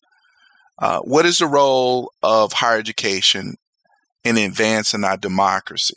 uh, 0.79 0.99
what 0.99 1.25
is 1.25 1.39
the 1.39 1.47
role 1.47 2.11
of 2.21 2.51
higher 2.51 2.77
education 2.77 3.55
in 4.25 4.37
advancing 4.37 5.05
our 5.05 5.15
democracy? 5.15 5.95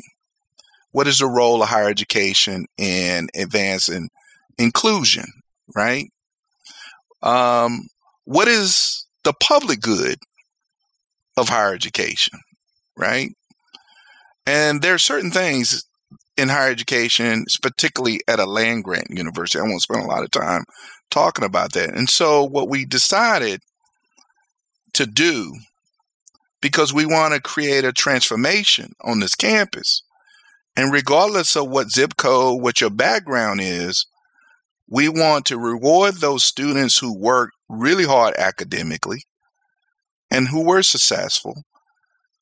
what 0.93 1.07
is 1.07 1.19
the 1.19 1.27
role 1.27 1.63
of 1.63 1.69
higher 1.69 1.89
education 1.89 2.67
in 2.77 3.29
advancing 3.35 4.09
inclusion, 4.59 5.25
right? 5.75 6.11
Um, 7.23 7.89
what 8.25 8.49
is 8.49 9.07
the 9.25 9.33
public 9.33 9.81
good 9.81 10.19
of 11.37 11.49
higher 11.49 11.75
education, 11.75 12.41
right? 12.97 13.31
And 14.47 14.81
there 14.81 14.95
are 14.95 14.99
certain 14.99 15.31
things 15.31 15.85
in 16.39 16.49
higher 16.49 16.71
education, 16.71 17.45
particularly 17.61 18.21
at 18.29 18.39
a 18.39 18.47
land 18.47 18.85
grant 18.85 19.11
university. 19.11 19.59
I 19.59 19.63
won't 19.63 19.83
spend 19.83 20.05
a 20.05 20.07
lot 20.07 20.23
of 20.23 20.31
time 20.31 20.65
talking 21.11 21.45
about 21.45 21.73
that. 21.73 21.95
And 21.95 22.09
so, 22.09 22.45
what 22.45 22.69
we 22.69 22.85
decided 22.85 23.61
to 24.95 25.05
do, 25.05 25.53
because 26.63 26.95
we 26.95 27.05
want 27.05 27.35
to 27.35 27.41
create 27.41 27.85
a 27.85 27.93
transformation 27.93 28.93
on 29.03 29.21
this 29.21 29.35
campus, 29.35 30.03
and 30.77 30.93
regardless 30.93 31.57
of 31.57 31.69
what 31.69 31.91
zip 31.91 32.17
code, 32.17 32.63
what 32.63 32.81
your 32.81 32.91
background 32.91 33.61
is, 33.61 34.07
we 34.89 35.09
want 35.09 35.45
to 35.47 35.59
reward 35.59 36.15
those 36.17 36.45
students 36.45 36.99
who 36.99 37.19
work 37.19 37.51
really 37.69 38.05
hard 38.05 38.35
academically 38.39 39.25
and 40.31 40.49
who 40.49 40.65
were 40.65 40.83
successful, 40.83 41.63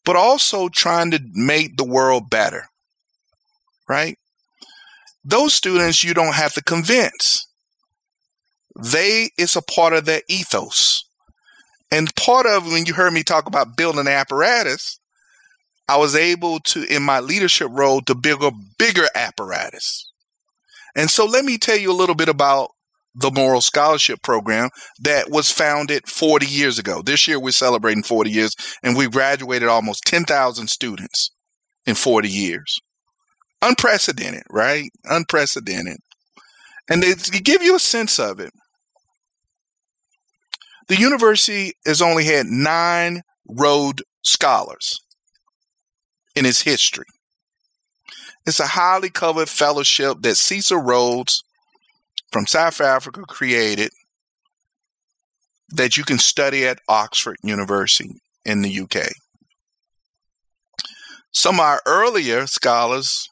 but 0.05 0.17
also 0.17 0.69
trying 0.69 1.11
to 1.13 1.21
make 1.33 1.77
the 1.77 1.85
world 1.85 2.29
better, 2.31 2.67
right? 3.89 4.19
Those 5.25 5.55
students 5.55 6.05
you 6.05 6.15
don't 6.15 6.35
have 6.35 6.53
to 6.55 6.63
convince. 6.63 7.47
They, 8.79 9.31
it's 9.39 9.57
a 9.57 9.63
part 9.63 9.93
of 9.93 10.05
their 10.05 10.23
ethos. 10.29 11.05
And 11.91 12.15
part 12.15 12.47
of 12.47 12.67
when 12.67 12.87
you 12.87 12.95
heard 12.95 13.13
me 13.13 13.23
talk 13.23 13.47
about 13.47 13.77
building 13.77 14.07
apparatus, 14.07 14.99
I 15.89 15.97
was 15.97 16.17
able 16.17 16.61
to, 16.61 16.85
in 16.85 17.03
my 17.03 17.21
leadership 17.21 17.69
role, 17.71 18.01
to 18.03 18.15
build 18.15 18.43
a 18.43 18.53
bigger 18.79 19.07
apparatus. 19.15 20.11
And 20.97 21.11
so 21.11 21.27
let 21.27 21.45
me 21.45 21.59
tell 21.59 21.77
you 21.77 21.93
a 21.93 21.95
little 21.95 22.15
bit 22.15 22.29
about 22.29 22.71
the 23.15 23.31
Morrill 23.31 23.61
Scholarship 23.61 24.23
Program 24.23 24.69
that 25.01 25.31
was 25.31 25.51
founded 25.51 26.07
40 26.07 26.47
years 26.47 26.79
ago. 26.79 27.03
This 27.03 27.27
year 27.27 27.41
we're 27.41 27.53
celebrating 27.53 28.03
40 28.03 28.31
years, 28.31 28.55
and 28.83 28.97
we 28.97 29.09
graduated 29.09 29.69
almost 29.69 30.05
10,000 30.05 30.69
students 30.69 31.31
in 31.87 31.95
40 31.95 32.29
years. 32.29 32.81
Unprecedented, 33.63 34.45
right? 34.51 34.91
Unprecedented. 35.05 35.99
And 36.89 37.03
to 37.03 37.43
give 37.43 37.63
you 37.63 37.75
a 37.75 37.81
sense 37.81 38.19
of 38.19 38.39
it, 38.39 38.53
the 40.89 40.97
university 40.97 41.73
has 41.85 42.01
only 42.01 42.25
had 42.25 42.47
nine 42.47 43.23
Rhodes 43.49 44.03
Scholars 44.23 45.01
in 46.35 46.47
its 46.47 46.63
history. 46.63 47.07
It's 48.47 48.61
a 48.61 48.67
highly 48.67 49.11
covered 49.11 49.49
fellowship 49.49 50.19
that 50.21 50.37
Cecil 50.37 50.79
Rhodes 50.79 51.43
from 52.31 52.47
South 52.47 52.81
Africa 52.81 53.23
created 53.27 53.91
that 55.71 55.97
you 55.97 56.05
can 56.05 56.19
study 56.19 56.65
at 56.67 56.79
Oxford 56.89 57.37
University 57.43 58.21
in 58.45 58.63
the 58.63 58.81
UK. 58.81 59.09
Some 61.33 61.57
of 61.57 61.61
our 61.61 61.81
earlier 61.87 62.47
scholars 62.47 63.29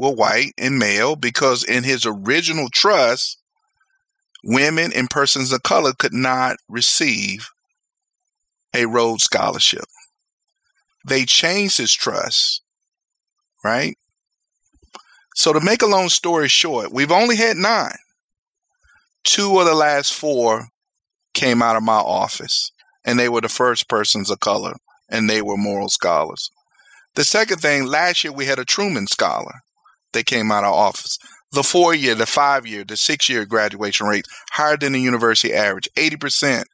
were 0.00 0.14
white 0.14 0.52
and 0.58 0.78
male 0.78 1.16
because 1.16 1.64
in 1.64 1.84
his 1.84 2.06
original 2.06 2.68
trust, 2.70 3.38
women 4.44 4.92
and 4.94 5.10
persons 5.10 5.52
of 5.52 5.62
color 5.62 5.92
could 5.92 6.14
not 6.14 6.56
receive 6.68 7.50
a 8.74 8.86
Rhodes 8.86 9.24
Scholarship 9.24 9.84
they 11.06 11.24
changed 11.24 11.78
his 11.78 11.92
trust, 11.92 12.62
right? 13.64 13.96
So 15.34 15.52
to 15.52 15.60
make 15.60 15.82
a 15.82 15.86
long 15.86 16.08
story 16.08 16.48
short, 16.48 16.92
we've 16.92 17.12
only 17.12 17.36
had 17.36 17.56
nine. 17.56 17.96
two 19.24 19.58
of 19.60 19.66
the 19.66 19.74
last 19.74 20.14
four 20.14 20.68
came 21.34 21.62
out 21.62 21.76
of 21.76 21.82
my 21.82 21.98
office, 21.98 22.72
and 23.04 23.18
they 23.18 23.28
were 23.28 23.40
the 23.40 23.48
first 23.48 23.88
persons 23.88 24.30
of 24.30 24.40
color, 24.40 24.74
and 25.08 25.28
they 25.28 25.42
were 25.42 25.56
Morrill 25.56 25.88
scholars. 25.88 26.50
The 27.14 27.24
second 27.24 27.58
thing, 27.58 27.86
last 27.86 28.24
year 28.24 28.32
we 28.32 28.46
had 28.46 28.58
a 28.58 28.64
Truman 28.64 29.06
Scholar 29.06 29.62
that 30.12 30.26
came 30.26 30.50
out 30.50 30.64
of 30.64 30.72
office. 30.72 31.18
The 31.52 31.62
four 31.62 31.94
year, 31.94 32.14
the 32.14 32.26
five 32.26 32.66
year, 32.66 32.84
the 32.84 32.96
six 32.96 33.28
year 33.28 33.44
graduation 33.44 34.06
rates 34.06 34.28
higher 34.52 34.76
than 34.76 34.92
the 34.92 35.00
university 35.00 35.52
average. 35.52 35.88
80% 35.96 36.64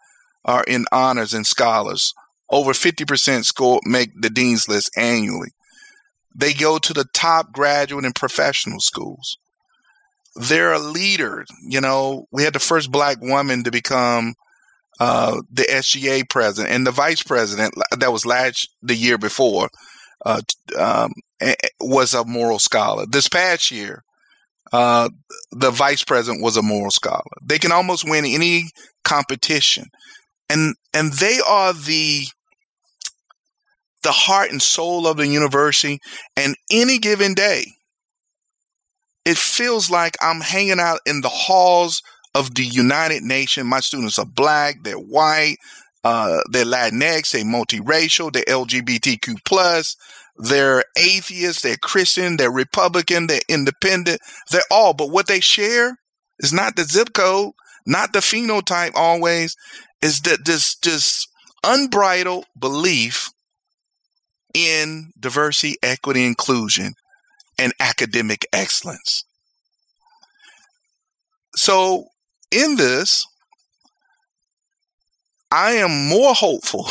are 0.44 0.64
in 0.64 0.85
honors 0.92 1.33
and 1.33 1.46
scholars. 1.46 2.12
Over 2.51 2.72
50% 2.72 3.44
score 3.44 3.81
make 3.85 4.11
the 4.20 4.31
dean's 4.31 4.68
list 4.68 4.90
annually. 4.96 5.51
They 6.35 6.53
go 6.53 6.79
to 6.79 6.92
the 6.92 7.07
top 7.14 7.53
graduate 7.53 8.05
and 8.05 8.14
professional 8.14 8.81
schools. 8.81 9.38
They're 10.35 10.75
a 10.75 10.79
leader. 10.79 11.46
You 11.66 11.81
know, 11.81 12.27
we 12.31 12.42
had 12.42 12.53
the 12.53 12.59
first 12.59 12.92
black 12.92 13.20
woman 13.22 13.64
to 13.64 13.70
become 13.70 14.35
uh, 15.01 15.40
the 15.51 15.62
SGA 15.62 16.29
president 16.29 16.75
and 16.75 16.87
the 16.87 16.90
vice 16.90 17.22
president 17.22 17.75
that 17.99 18.12
was 18.12 18.27
last 18.27 18.68
the 18.83 18.94
year 18.94 19.16
before 19.16 19.68
uh, 20.24 20.40
um, 20.79 21.12
was 21.81 22.14
a 22.14 22.24
Morrill 22.24 22.59
scholar. 22.59 23.07
This 23.07 23.29
past 23.29 23.70
year, 23.70 24.02
uh, 24.72 25.11
the 25.52 25.70
vice 25.70 26.02
president 26.02 26.42
was 26.42 26.57
a 26.57 26.62
Morrill 26.62 26.90
scholar. 26.90 27.22
They 27.42 27.59
can 27.59 27.72
almost 27.72 28.09
win 28.09 28.24
any 28.24 28.64
competition, 29.05 29.87
and 30.48 30.74
and 30.92 31.12
they 31.12 31.40
are 31.46 31.72
the 31.72 32.26
the 34.02 34.12
heart 34.12 34.50
and 34.50 34.62
soul 34.62 35.07
of 35.07 35.16
the 35.16 35.26
university. 35.26 35.98
And 36.37 36.57
any 36.70 36.98
given 36.98 37.35
day, 37.35 37.66
it 39.24 39.37
feels 39.37 39.90
like 39.90 40.16
I'm 40.20 40.40
hanging 40.40 40.81
out 40.81 41.00
in 41.07 41.20
the 41.20 41.29
halls 41.29 42.02
of 42.35 42.55
the 42.55 42.64
United 42.64 43.22
Nations. 43.22 43.66
My 43.66 43.81
students 43.81 44.18
are 44.18 44.26
black, 44.26 44.83
they're 44.83 44.94
white, 44.94 45.57
uh, 46.07 46.40
they're 46.53 46.64
Latinx, 46.64 47.33
they're 47.33 47.42
multiracial, 47.42 48.33
they're 48.33 48.45
LGBTQ 48.45 49.45
plus, 49.45 49.97
they're 50.37 50.85
atheists, 50.97 51.62
they're 51.62 51.77
Christian, 51.77 52.37
they're 52.37 52.49
Republican, 52.49 53.27
they're 53.27 53.40
independent, 53.49 54.21
they're 54.53 54.62
all. 54.71 54.95
But 54.95 55.11
what 55.11 55.27
they 55.27 55.40
share 55.40 55.99
is 56.38 56.53
not 56.53 56.77
the 56.77 56.85
zip 56.85 57.12
code, 57.12 57.55
not 57.87 58.12
the 58.12 58.21
phenotype 58.21 58.92
always, 58.95 59.57
is 60.01 60.21
that 60.21 60.45
this 60.45 60.77
this 60.77 61.27
unbridled 61.64 62.45
belief 62.57 63.33
in 64.55 65.11
diversity, 65.19 65.75
equity, 65.83 66.25
inclusion, 66.25 66.95
and 67.59 67.73
academic 67.81 68.47
excellence. 68.53 69.25
So 71.57 72.05
in 72.53 72.77
this, 72.77 73.27
I 75.51 75.73
am 75.73 76.09
more 76.09 76.35
hopeful 76.35 76.89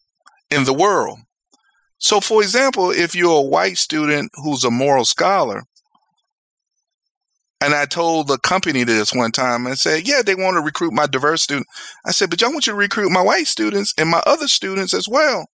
in 0.50 0.64
the 0.64 0.72
world. 0.72 1.18
So, 1.98 2.20
for 2.20 2.42
example, 2.42 2.90
if 2.90 3.14
you're 3.14 3.38
a 3.38 3.42
white 3.42 3.76
student 3.76 4.30
who's 4.42 4.64
a 4.64 4.70
Morrill 4.70 5.04
scholar, 5.04 5.64
and 7.62 7.74
I 7.74 7.84
told 7.84 8.26
the 8.28 8.38
company 8.38 8.84
this 8.84 9.12
one 9.12 9.32
time 9.32 9.66
and 9.66 9.78
said, 9.78 10.08
Yeah, 10.08 10.22
they 10.24 10.34
want 10.34 10.56
to 10.56 10.62
recruit 10.62 10.94
my 10.94 11.06
diverse 11.06 11.42
student. 11.42 11.66
I 12.06 12.12
said, 12.12 12.30
But 12.30 12.40
y'all 12.40 12.52
want 12.52 12.66
you 12.66 12.72
to 12.72 12.78
recruit 12.78 13.10
my 13.10 13.20
white 13.20 13.46
students 13.46 13.92
and 13.98 14.08
my 14.08 14.22
other 14.26 14.48
students 14.48 14.94
as 14.94 15.06
well. 15.06 15.46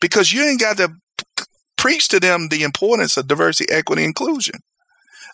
Because 0.00 0.32
you 0.32 0.44
ain't 0.44 0.60
got 0.60 0.76
to 0.76 0.92
preach 1.76 2.08
to 2.08 2.20
them 2.20 2.48
the 2.48 2.62
importance 2.62 3.16
of 3.16 3.26
diversity, 3.26 3.72
equity, 3.72 4.04
inclusion. 4.04 4.60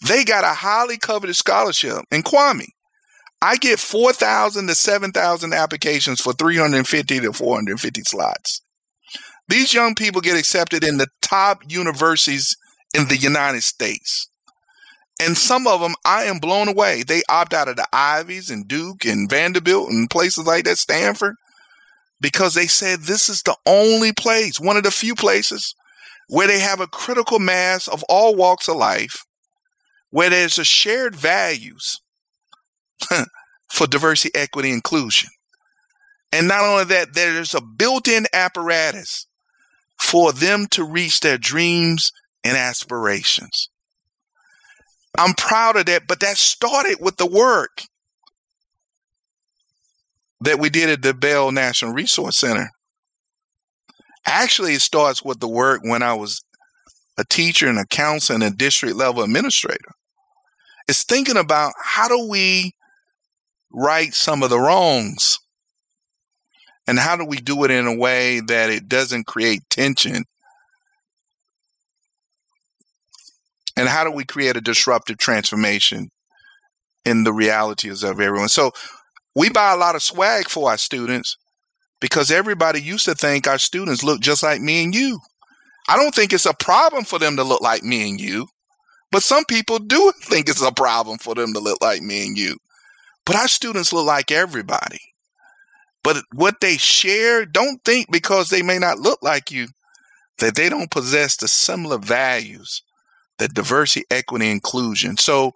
They 0.06 0.24
got 0.24 0.44
a 0.44 0.54
highly 0.54 0.96
coveted 0.96 1.36
scholarship 1.36 2.04
in 2.10 2.22
Kwame. 2.22 2.68
I 3.42 3.56
get 3.56 3.78
4,000 3.78 4.66
to 4.66 4.74
7,000 4.74 5.52
applications 5.52 6.20
for 6.20 6.32
350 6.32 7.20
to 7.20 7.32
450 7.32 8.02
slots. 8.02 8.62
These 9.48 9.74
young 9.74 9.94
people 9.94 10.20
get 10.20 10.38
accepted 10.38 10.82
in 10.82 10.98
the 10.98 11.08
top 11.22 11.62
universities 11.68 12.56
in 12.94 13.08
the 13.08 13.16
United 13.16 13.62
States. 13.62 14.28
And 15.20 15.36
some 15.36 15.66
of 15.66 15.80
them, 15.80 15.94
I 16.04 16.24
am 16.24 16.38
blown 16.38 16.68
away. 16.68 17.02
They 17.02 17.22
opt 17.28 17.54
out 17.54 17.68
of 17.68 17.76
the 17.76 17.86
Ivies 17.92 18.50
and 18.50 18.66
Duke 18.66 19.04
and 19.04 19.30
Vanderbilt 19.30 19.88
and 19.88 20.10
places 20.10 20.46
like 20.46 20.64
that, 20.64 20.78
Stanford, 20.78 21.36
because 22.20 22.54
they 22.54 22.66
said 22.66 23.00
this 23.00 23.28
is 23.28 23.42
the 23.42 23.56
only 23.66 24.12
place, 24.12 24.60
one 24.60 24.76
of 24.76 24.82
the 24.82 24.90
few 24.90 25.14
places 25.14 25.74
where 26.28 26.48
they 26.48 26.58
have 26.58 26.80
a 26.80 26.86
critical 26.86 27.38
mass 27.38 27.86
of 27.86 28.02
all 28.08 28.34
walks 28.34 28.68
of 28.68 28.76
life, 28.76 29.24
where 30.10 30.28
there's 30.28 30.58
a 30.58 30.64
shared 30.64 31.14
values 31.14 32.00
for 33.68 33.86
diversity, 33.86 34.34
equity, 34.34 34.70
inclusion. 34.70 35.30
And 36.32 36.48
not 36.48 36.62
only 36.62 36.84
that, 36.84 37.14
there's 37.14 37.54
a 37.54 37.60
built 37.60 38.08
in 38.08 38.26
apparatus 38.32 39.26
for 39.98 40.32
them 40.32 40.66
to 40.72 40.84
reach 40.84 41.20
their 41.20 41.38
dreams 41.38 42.12
and 42.44 42.56
aspirations. 42.56 43.68
I'm 45.18 45.34
proud 45.34 45.76
of 45.76 45.86
that, 45.86 46.06
but 46.06 46.20
that 46.20 46.36
started 46.36 46.98
with 47.00 47.16
the 47.16 47.26
work 47.26 47.82
that 50.40 50.58
we 50.58 50.68
did 50.68 50.90
at 50.90 51.02
the 51.02 51.14
Bell 51.14 51.50
National 51.50 51.92
Resource 51.92 52.36
Center. 52.36 52.70
Actually, 54.26 54.74
it 54.74 54.82
starts 54.82 55.24
with 55.24 55.40
the 55.40 55.48
work 55.48 55.80
when 55.82 56.02
I 56.02 56.14
was 56.14 56.42
a 57.16 57.24
teacher 57.24 57.68
and 57.68 57.78
a 57.78 57.86
counselor 57.86 58.34
and 58.34 58.44
a 58.44 58.50
district 58.50 58.96
level 58.96 59.22
administrator. 59.22 59.92
It's 60.88 61.04
thinking 61.04 61.36
about 61.36 61.72
how 61.82 62.08
do 62.08 62.28
we 62.28 62.72
right 63.76 64.12
some 64.12 64.42
of 64.42 64.50
the 64.50 64.58
wrongs 64.58 65.38
and 66.86 66.98
how 66.98 67.16
do 67.16 67.24
we 67.24 67.38
do 67.38 67.64
it 67.64 67.70
in 67.70 67.86
a 67.86 67.94
way 67.94 68.40
that 68.40 68.70
it 68.70 68.88
doesn't 68.88 69.26
create 69.26 69.62
tension? 69.68 70.24
And 73.76 73.88
how 73.88 74.04
do 74.04 74.10
we 74.10 74.24
create 74.24 74.56
a 74.56 74.60
disruptive 74.60 75.18
transformation 75.18 76.08
in 77.04 77.24
the 77.24 77.32
realities 77.32 78.02
of 78.02 78.20
everyone? 78.20 78.48
So 78.48 78.70
we 79.34 79.50
buy 79.50 79.72
a 79.72 79.76
lot 79.76 79.96
of 79.96 80.02
swag 80.02 80.48
for 80.48 80.70
our 80.70 80.78
students 80.78 81.36
because 82.00 82.30
everybody 82.30 82.80
used 82.80 83.04
to 83.06 83.14
think 83.14 83.46
our 83.46 83.58
students 83.58 84.04
look 84.04 84.20
just 84.20 84.42
like 84.42 84.60
me 84.60 84.84
and 84.84 84.94
you. 84.94 85.18
I 85.88 85.96
don't 85.96 86.14
think 86.14 86.32
it's 86.32 86.46
a 86.46 86.54
problem 86.54 87.04
for 87.04 87.18
them 87.18 87.36
to 87.36 87.44
look 87.44 87.60
like 87.60 87.82
me 87.82 88.08
and 88.08 88.20
you, 88.20 88.46
but 89.12 89.22
some 89.22 89.44
people 89.44 89.78
do 89.78 90.12
think 90.22 90.48
it's 90.48 90.62
a 90.62 90.72
problem 90.72 91.18
for 91.18 91.34
them 91.34 91.52
to 91.52 91.60
look 91.60 91.78
like 91.82 92.00
me 92.00 92.26
and 92.26 92.38
you. 92.38 92.56
But 93.26 93.36
our 93.36 93.48
students 93.48 93.92
look 93.92 94.06
like 94.06 94.30
everybody. 94.30 95.00
But 96.02 96.18
what 96.32 96.60
they 96.60 96.76
share, 96.76 97.44
don't 97.44 97.84
think 97.84 98.10
because 98.10 98.48
they 98.48 98.62
may 98.62 98.78
not 98.78 99.00
look 99.00 99.18
like 99.22 99.50
you 99.50 99.66
that 100.38 100.54
they 100.54 100.68
don't 100.68 100.90
possess 100.90 101.36
the 101.36 101.48
similar 101.48 101.98
values 101.98 102.82
that 103.38 103.54
diversity, 103.54 104.06
equity, 104.10 104.48
inclusion. 104.48 105.16
So 105.16 105.52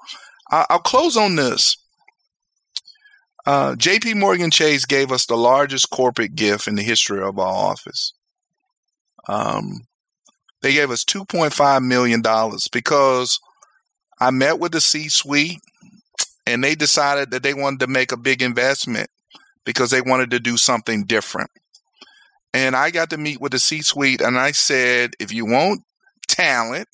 I'll 0.51 0.81
close 0.81 1.17
on 1.17 1.37
this. 1.37 1.77
Uh, 3.47 3.75
JP 3.75 4.17
Morgan 4.17 4.51
Chase 4.51 4.85
gave 4.85 5.13
us 5.13 5.25
the 5.25 5.37
largest 5.37 5.91
corporate 5.91 6.35
gift 6.35 6.67
in 6.69 6.75
the 6.75 6.83
history 6.83 7.23
of 7.23 7.39
our 7.39 7.47
office. 7.47 8.13
Um, 9.29 9.87
they 10.63 10.73
gave 10.73 10.91
us 10.91 11.05
$2.5 11.05 11.83
million 11.85 12.23
because 12.73 13.39
I 14.21 14.31
met 14.31 14.59
with 14.59 14.73
the 14.73 14.81
C 14.81 15.09
suite 15.09 15.61
and 16.51 16.63
they 16.63 16.75
decided 16.75 17.31
that 17.31 17.43
they 17.43 17.55
wanted 17.55 17.81
to 17.81 17.87
make 17.87 18.13
a 18.13 18.17
big 18.17 18.43
investment 18.43 19.09
because 19.65 19.91
they 19.91 20.01
wanted 20.01 20.31
to 20.33 20.41
do 20.41 20.57
something 20.57 21.05
different. 21.05 21.51
And 22.53 22.75
I 22.75 22.91
got 22.91 23.11
to 23.11 23.17
meet 23.17 23.41
with 23.41 23.53
the 23.53 23.59
C 23.59 23.83
suite 23.83 24.21
and 24.21 24.39
I 24.39 24.53
said, 24.53 25.13
if 25.21 25.33
you 25.33 25.47
want 25.47 25.83
talent 26.27 26.89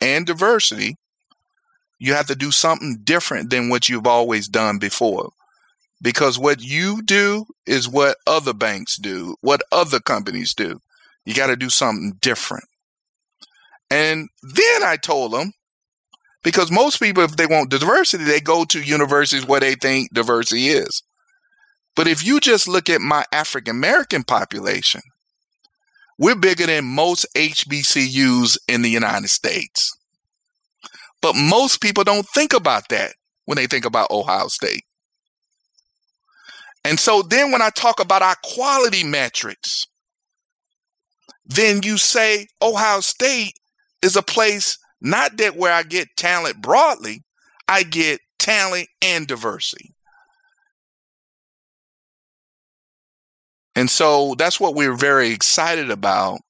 and 0.00 0.26
diversity, 0.26 0.96
you 1.98 2.14
have 2.14 2.26
to 2.28 2.36
do 2.36 2.52
something 2.52 2.98
different 3.02 3.50
than 3.50 3.68
what 3.68 3.88
you've 3.88 4.06
always 4.06 4.46
done 4.46 4.78
before. 4.78 5.30
Because 6.00 6.38
what 6.38 6.62
you 6.62 7.02
do 7.02 7.46
is 7.66 7.88
what 7.88 8.16
other 8.26 8.54
banks 8.54 8.96
do, 8.96 9.34
what 9.40 9.62
other 9.72 9.98
companies 9.98 10.54
do. 10.54 10.78
You 11.24 11.34
got 11.34 11.48
to 11.48 11.56
do 11.56 11.70
something 11.70 12.16
different. 12.20 12.64
And 13.90 14.28
then 14.42 14.82
I 14.84 14.96
told 14.96 15.32
them, 15.32 15.52
because 16.44 16.70
most 16.70 17.00
people, 17.00 17.22
if 17.22 17.36
they 17.36 17.46
want 17.46 17.70
diversity, 17.70 18.24
they 18.24 18.40
go 18.40 18.64
to 18.66 18.80
universities 18.80 19.46
where 19.46 19.60
they 19.60 19.74
think 19.74 20.12
diversity 20.12 20.68
is. 20.68 21.02
But 21.96 22.06
if 22.06 22.24
you 22.24 22.40
just 22.40 22.68
look 22.68 22.88
at 22.88 23.00
my 23.00 23.24
African 23.32 23.76
American 23.76 24.22
population, 24.22 25.00
we're 26.18 26.36
bigger 26.36 26.66
than 26.66 26.84
most 26.84 27.26
HBCUs 27.34 28.58
in 28.68 28.82
the 28.82 28.90
United 28.90 29.28
States. 29.30 29.96
But 31.20 31.34
most 31.34 31.80
people 31.80 32.04
don't 32.04 32.26
think 32.28 32.52
about 32.52 32.88
that 32.90 33.14
when 33.46 33.56
they 33.56 33.66
think 33.66 33.84
about 33.84 34.10
Ohio 34.10 34.48
State. 34.48 34.84
And 36.84 36.98
so 36.98 37.22
then 37.22 37.50
when 37.50 37.62
I 37.62 37.70
talk 37.70 38.00
about 38.00 38.22
our 38.22 38.36
quality 38.44 39.04
metrics, 39.04 39.86
then 41.44 41.82
you 41.82 41.98
say 41.98 42.46
Ohio 42.62 43.00
State 43.00 43.54
is 44.02 44.16
a 44.16 44.22
place 44.22 44.78
not 45.00 45.36
that 45.38 45.56
where 45.56 45.72
I 45.72 45.82
get 45.82 46.16
talent 46.16 46.60
broadly, 46.60 47.22
I 47.66 47.82
get 47.82 48.20
talent, 48.38 48.88
and 49.02 49.26
diversity. 49.26 49.94
And 53.76 53.88
so 53.88 54.34
that's 54.36 54.58
what 54.58 54.74
we're 54.74 54.96
very 54.96 55.30
excited 55.30 55.90
about. 55.90 56.40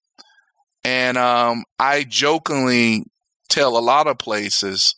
And 0.85 1.19
um, 1.19 1.65
I 1.79 2.05
jokingly 2.05 3.05
tell 3.51 3.77
a 3.77 3.81
lot 3.81 4.07
of 4.07 4.19
places 4.19 4.95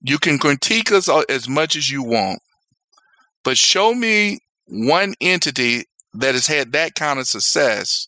you 0.00 0.18
can 0.18 0.38
critique 0.38 0.92
us 0.92 1.08
as 1.28 1.48
much 1.48 1.74
as 1.74 1.90
you 1.90 2.04
want, 2.04 2.40
but 3.42 3.58
show 3.58 3.94
me 3.94 4.38
one 4.66 5.14
entity 5.20 5.86
that 6.14 6.34
has 6.34 6.46
had 6.46 6.72
that 6.72 6.94
kind 6.94 7.18
of 7.18 7.26
success 7.26 8.06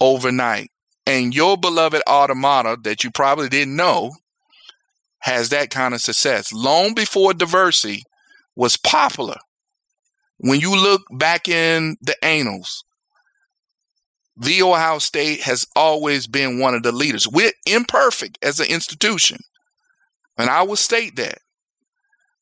overnight. 0.00 0.70
And 1.06 1.34
your 1.34 1.56
beloved 1.56 2.02
alma 2.06 2.34
mater 2.34 2.76
that 2.82 3.04
you 3.04 3.10
probably 3.10 3.48
didn't 3.48 3.76
know 3.76 4.12
has 5.18 5.50
that 5.50 5.70
kind 5.70 5.94
of 5.94 6.00
success. 6.00 6.52
Long 6.52 6.94
before 6.94 7.34
diversity 7.34 8.02
was 8.56 8.76
popular. 8.76 9.36
When 10.38 10.60
you 10.60 10.74
look 10.74 11.02
back 11.10 11.48
in 11.48 11.96
the 12.00 12.22
annals, 12.24 12.84
the 14.36 14.62
Ohio 14.62 14.98
State 14.98 15.42
has 15.42 15.66
always 15.76 16.26
been 16.26 16.58
one 16.58 16.74
of 16.74 16.82
the 16.82 16.92
leaders. 16.92 17.28
We're 17.28 17.52
imperfect 17.66 18.38
as 18.42 18.58
an 18.58 18.66
institution. 18.66 19.38
And 20.36 20.50
I 20.50 20.62
will 20.62 20.76
state 20.76 21.16
that. 21.16 21.38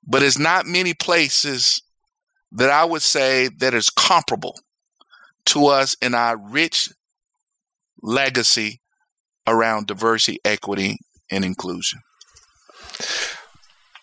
But 0.07 0.23
it's 0.23 0.39
not 0.39 0.67
many 0.67 0.95
places 0.95 1.83
that 2.53 2.71
I 2.71 2.85
would 2.85 3.03
say 3.03 3.49
that 3.59 3.75
is 3.75 3.91
comparable 3.91 4.59
to 5.47 5.67
us 5.67 5.97
in 6.01 6.15
our 6.15 6.37
rich 6.37 6.89
legacy 8.03 8.81
around 9.47 9.87
diversity, 9.87 10.39
equity, 10.45 10.99
and 11.31 11.45
inclusion. 11.45 12.01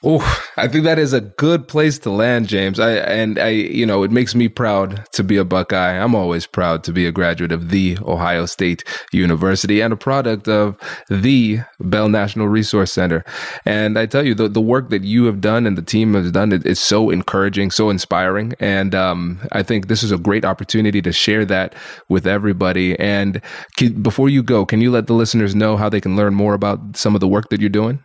Oh, 0.01 0.23
I 0.55 0.69
think 0.69 0.85
that 0.85 0.97
is 0.97 1.11
a 1.11 1.19
good 1.19 1.67
place 1.67 1.99
to 1.99 2.09
land, 2.09 2.47
James. 2.47 2.79
I 2.79 2.93
and 2.93 3.37
I, 3.37 3.49
you 3.49 3.85
know, 3.85 4.03
it 4.03 4.11
makes 4.11 4.33
me 4.33 4.47
proud 4.47 5.05
to 5.11 5.25
be 5.25 5.35
a 5.35 5.43
Buckeye. 5.43 6.01
I'm 6.01 6.15
always 6.15 6.47
proud 6.47 6.85
to 6.85 6.93
be 6.93 7.05
a 7.05 7.11
graduate 7.11 7.51
of 7.51 7.69
the 7.69 7.97
Ohio 8.03 8.45
State 8.45 8.85
University 9.11 9.81
and 9.81 9.91
a 9.91 9.97
product 9.97 10.47
of 10.47 10.77
the 11.09 11.59
Bell 11.81 12.07
National 12.07 12.47
Resource 12.47 12.93
Center. 12.93 13.25
And 13.65 13.99
I 13.99 14.05
tell 14.05 14.25
you, 14.25 14.33
the 14.33 14.47
the 14.47 14.61
work 14.61 14.89
that 14.89 15.03
you 15.03 15.25
have 15.25 15.41
done 15.41 15.67
and 15.67 15.77
the 15.77 15.81
team 15.81 16.13
has 16.13 16.31
done 16.31 16.53
is, 16.53 16.79
so 16.79 17.09
encouraging, 17.09 17.69
so 17.69 17.89
inspiring. 17.89 18.53
And 18.61 18.95
um, 18.95 19.45
I 19.51 19.63
think 19.63 19.89
this 19.89 20.01
is 20.01 20.13
a 20.13 20.17
great 20.17 20.45
opportunity 20.45 21.01
to 21.01 21.11
share 21.11 21.43
that 21.45 21.75
with 22.07 22.25
everybody. 22.25 22.97
And 22.97 23.41
can, 23.75 24.01
before 24.01 24.29
you 24.29 24.43
go, 24.43 24.65
can 24.65 24.79
you 24.79 24.91
let 24.91 25.07
the 25.07 25.13
listeners 25.13 25.55
know 25.55 25.75
how 25.75 25.89
they 25.89 25.99
can 25.99 26.15
learn 26.15 26.35
more 26.35 26.53
about 26.53 26.95
some 26.95 27.15
of 27.15 27.19
the 27.19 27.27
work 27.27 27.49
that 27.49 27.59
you're 27.59 27.69
doing? 27.69 28.01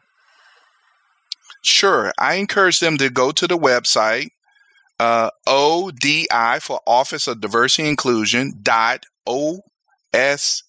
Sure. 1.64 2.12
I 2.18 2.34
encourage 2.34 2.78
them 2.80 2.98
to 2.98 3.08
go 3.08 3.32
to 3.32 3.46
the 3.48 3.56
website, 3.56 4.28
uh, 5.00 5.30
ODI 5.46 6.60
for 6.60 6.80
Office 6.86 7.26
of 7.26 7.40
Diversity 7.40 7.88
Inclusion 7.88 8.52
dot 8.62 9.04
OSU 9.26 10.60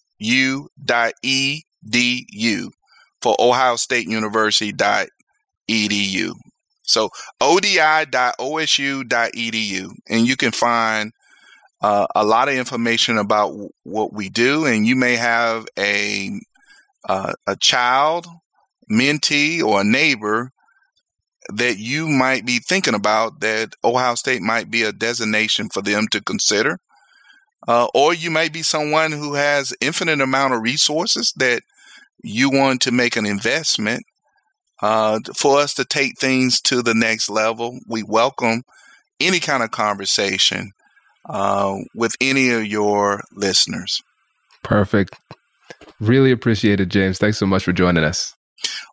dot 0.83 1.13
edu 1.23 2.69
for 3.21 3.35
Ohio 3.39 3.75
State 3.75 4.07
University 4.07 4.71
dot 4.71 5.07
edu. 5.69 6.31
So 6.83 7.09
ODI 7.41 8.05
dot 8.09 8.35
OSU 8.39 9.07
dot 9.07 9.31
edu. 9.33 9.91
And 10.09 10.27
you 10.27 10.37
can 10.37 10.51
find 10.51 11.11
uh, 11.81 12.07
a 12.15 12.23
lot 12.25 12.47
of 12.49 12.55
information 12.55 13.17
about 13.17 13.49
w- 13.49 13.69
what 13.83 14.13
we 14.13 14.29
do. 14.29 14.65
And 14.65 14.87
you 14.87 14.95
may 14.95 15.15
have 15.15 15.65
a, 15.77 16.31
uh, 17.09 17.33
a 17.47 17.55
child, 17.57 18.27
mentee, 18.91 19.61
or 19.63 19.81
a 19.81 19.83
neighbor 19.83 20.51
that 21.53 21.77
you 21.77 22.07
might 22.07 22.45
be 22.45 22.59
thinking 22.59 22.93
about 22.93 23.39
that 23.41 23.73
Ohio 23.83 24.15
State 24.15 24.41
might 24.41 24.71
be 24.71 24.83
a 24.83 24.91
designation 24.91 25.69
for 25.69 25.81
them 25.81 26.07
to 26.11 26.21
consider. 26.21 26.79
Uh, 27.67 27.87
or 27.93 28.13
you 28.13 28.29
may 28.29 28.49
be 28.49 28.61
someone 28.61 29.11
who 29.11 29.33
has 29.33 29.73
infinite 29.81 30.21
amount 30.21 30.53
of 30.53 30.61
resources 30.61 31.33
that 31.37 31.61
you 32.23 32.49
want 32.49 32.81
to 32.81 32.91
make 32.91 33.15
an 33.15 33.25
investment 33.25 34.03
uh, 34.81 35.19
for 35.35 35.59
us 35.59 35.73
to 35.73 35.85
take 35.85 36.19
things 36.19 36.61
to 36.61 36.81
the 36.81 36.93
next 36.93 37.29
level. 37.29 37.79
We 37.87 38.03
welcome 38.03 38.63
any 39.19 39.39
kind 39.39 39.63
of 39.63 39.71
conversation 39.71 40.71
uh, 41.27 41.75
with 41.95 42.15
any 42.21 42.51
of 42.51 42.65
your 42.65 43.23
listeners. 43.31 44.01
Perfect. 44.63 45.15
Really 45.99 46.31
appreciate 46.31 46.79
it, 46.79 46.87
James. 46.87 47.17
Thanks 47.17 47.37
so 47.37 47.45
much 47.45 47.63
for 47.63 47.73
joining 47.73 48.03
us. 48.03 48.35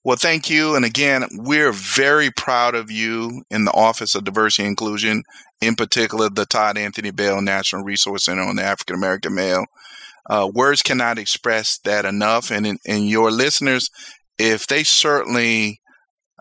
Well, 0.04 0.16
thank 0.16 0.50
you. 0.50 0.74
And 0.74 0.84
again, 0.84 1.24
we're 1.32 1.72
very 1.72 2.30
proud 2.30 2.74
of 2.74 2.90
you 2.90 3.44
in 3.50 3.64
the 3.64 3.72
Office 3.72 4.14
of 4.14 4.24
Diversity 4.24 4.64
and 4.64 4.70
Inclusion, 4.70 5.22
in 5.60 5.74
particular, 5.74 6.28
the 6.28 6.46
Todd 6.46 6.76
Anthony 6.76 7.10
Bell 7.10 7.40
National 7.40 7.84
Resource 7.84 8.24
Center 8.24 8.42
on 8.42 8.56
the 8.56 8.64
African 8.64 8.96
American 8.96 9.34
male. 9.34 9.64
Uh, 10.28 10.50
words 10.52 10.82
cannot 10.82 11.18
express 11.18 11.78
that 11.80 12.04
enough. 12.04 12.50
And, 12.50 12.78
and 12.86 13.08
your 13.08 13.30
listeners, 13.30 13.90
if 14.38 14.66
they 14.66 14.84
certainly 14.84 15.80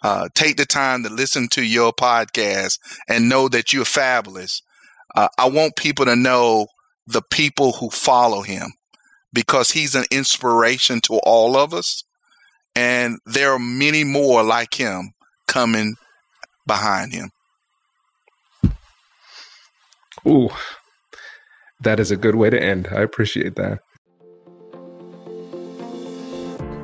uh, 0.03 0.29
take 0.33 0.57
the 0.57 0.65
time 0.65 1.03
to 1.03 1.09
listen 1.09 1.47
to 1.49 1.63
your 1.63 1.93
podcast 1.93 2.79
and 3.07 3.29
know 3.29 3.47
that 3.47 3.73
you're 3.73 3.85
fabulous, 3.85 4.61
uh, 5.15 5.27
I 5.37 5.49
want 5.49 5.75
people 5.75 6.05
to 6.05 6.15
know 6.15 6.67
the 7.07 7.21
people 7.21 7.73
who 7.73 7.89
follow 7.89 8.41
him 8.41 8.73
because 9.33 9.71
he's 9.71 9.95
an 9.95 10.05
inspiration 10.11 11.01
to 11.01 11.19
all 11.23 11.55
of 11.55 11.73
us. 11.73 12.03
And 12.75 13.19
there 13.25 13.51
are 13.51 13.59
many 13.59 14.03
more 14.03 14.43
like 14.43 14.73
him 14.73 15.13
coming 15.47 15.95
behind 16.65 17.13
him. 17.13 17.31
Ooh, 20.27 20.49
that 21.79 21.99
is 21.99 22.11
a 22.11 22.17
good 22.17 22.35
way 22.35 22.49
to 22.49 22.61
end. 22.61 22.87
I 22.91 23.01
appreciate 23.01 23.55
that. 23.55 23.79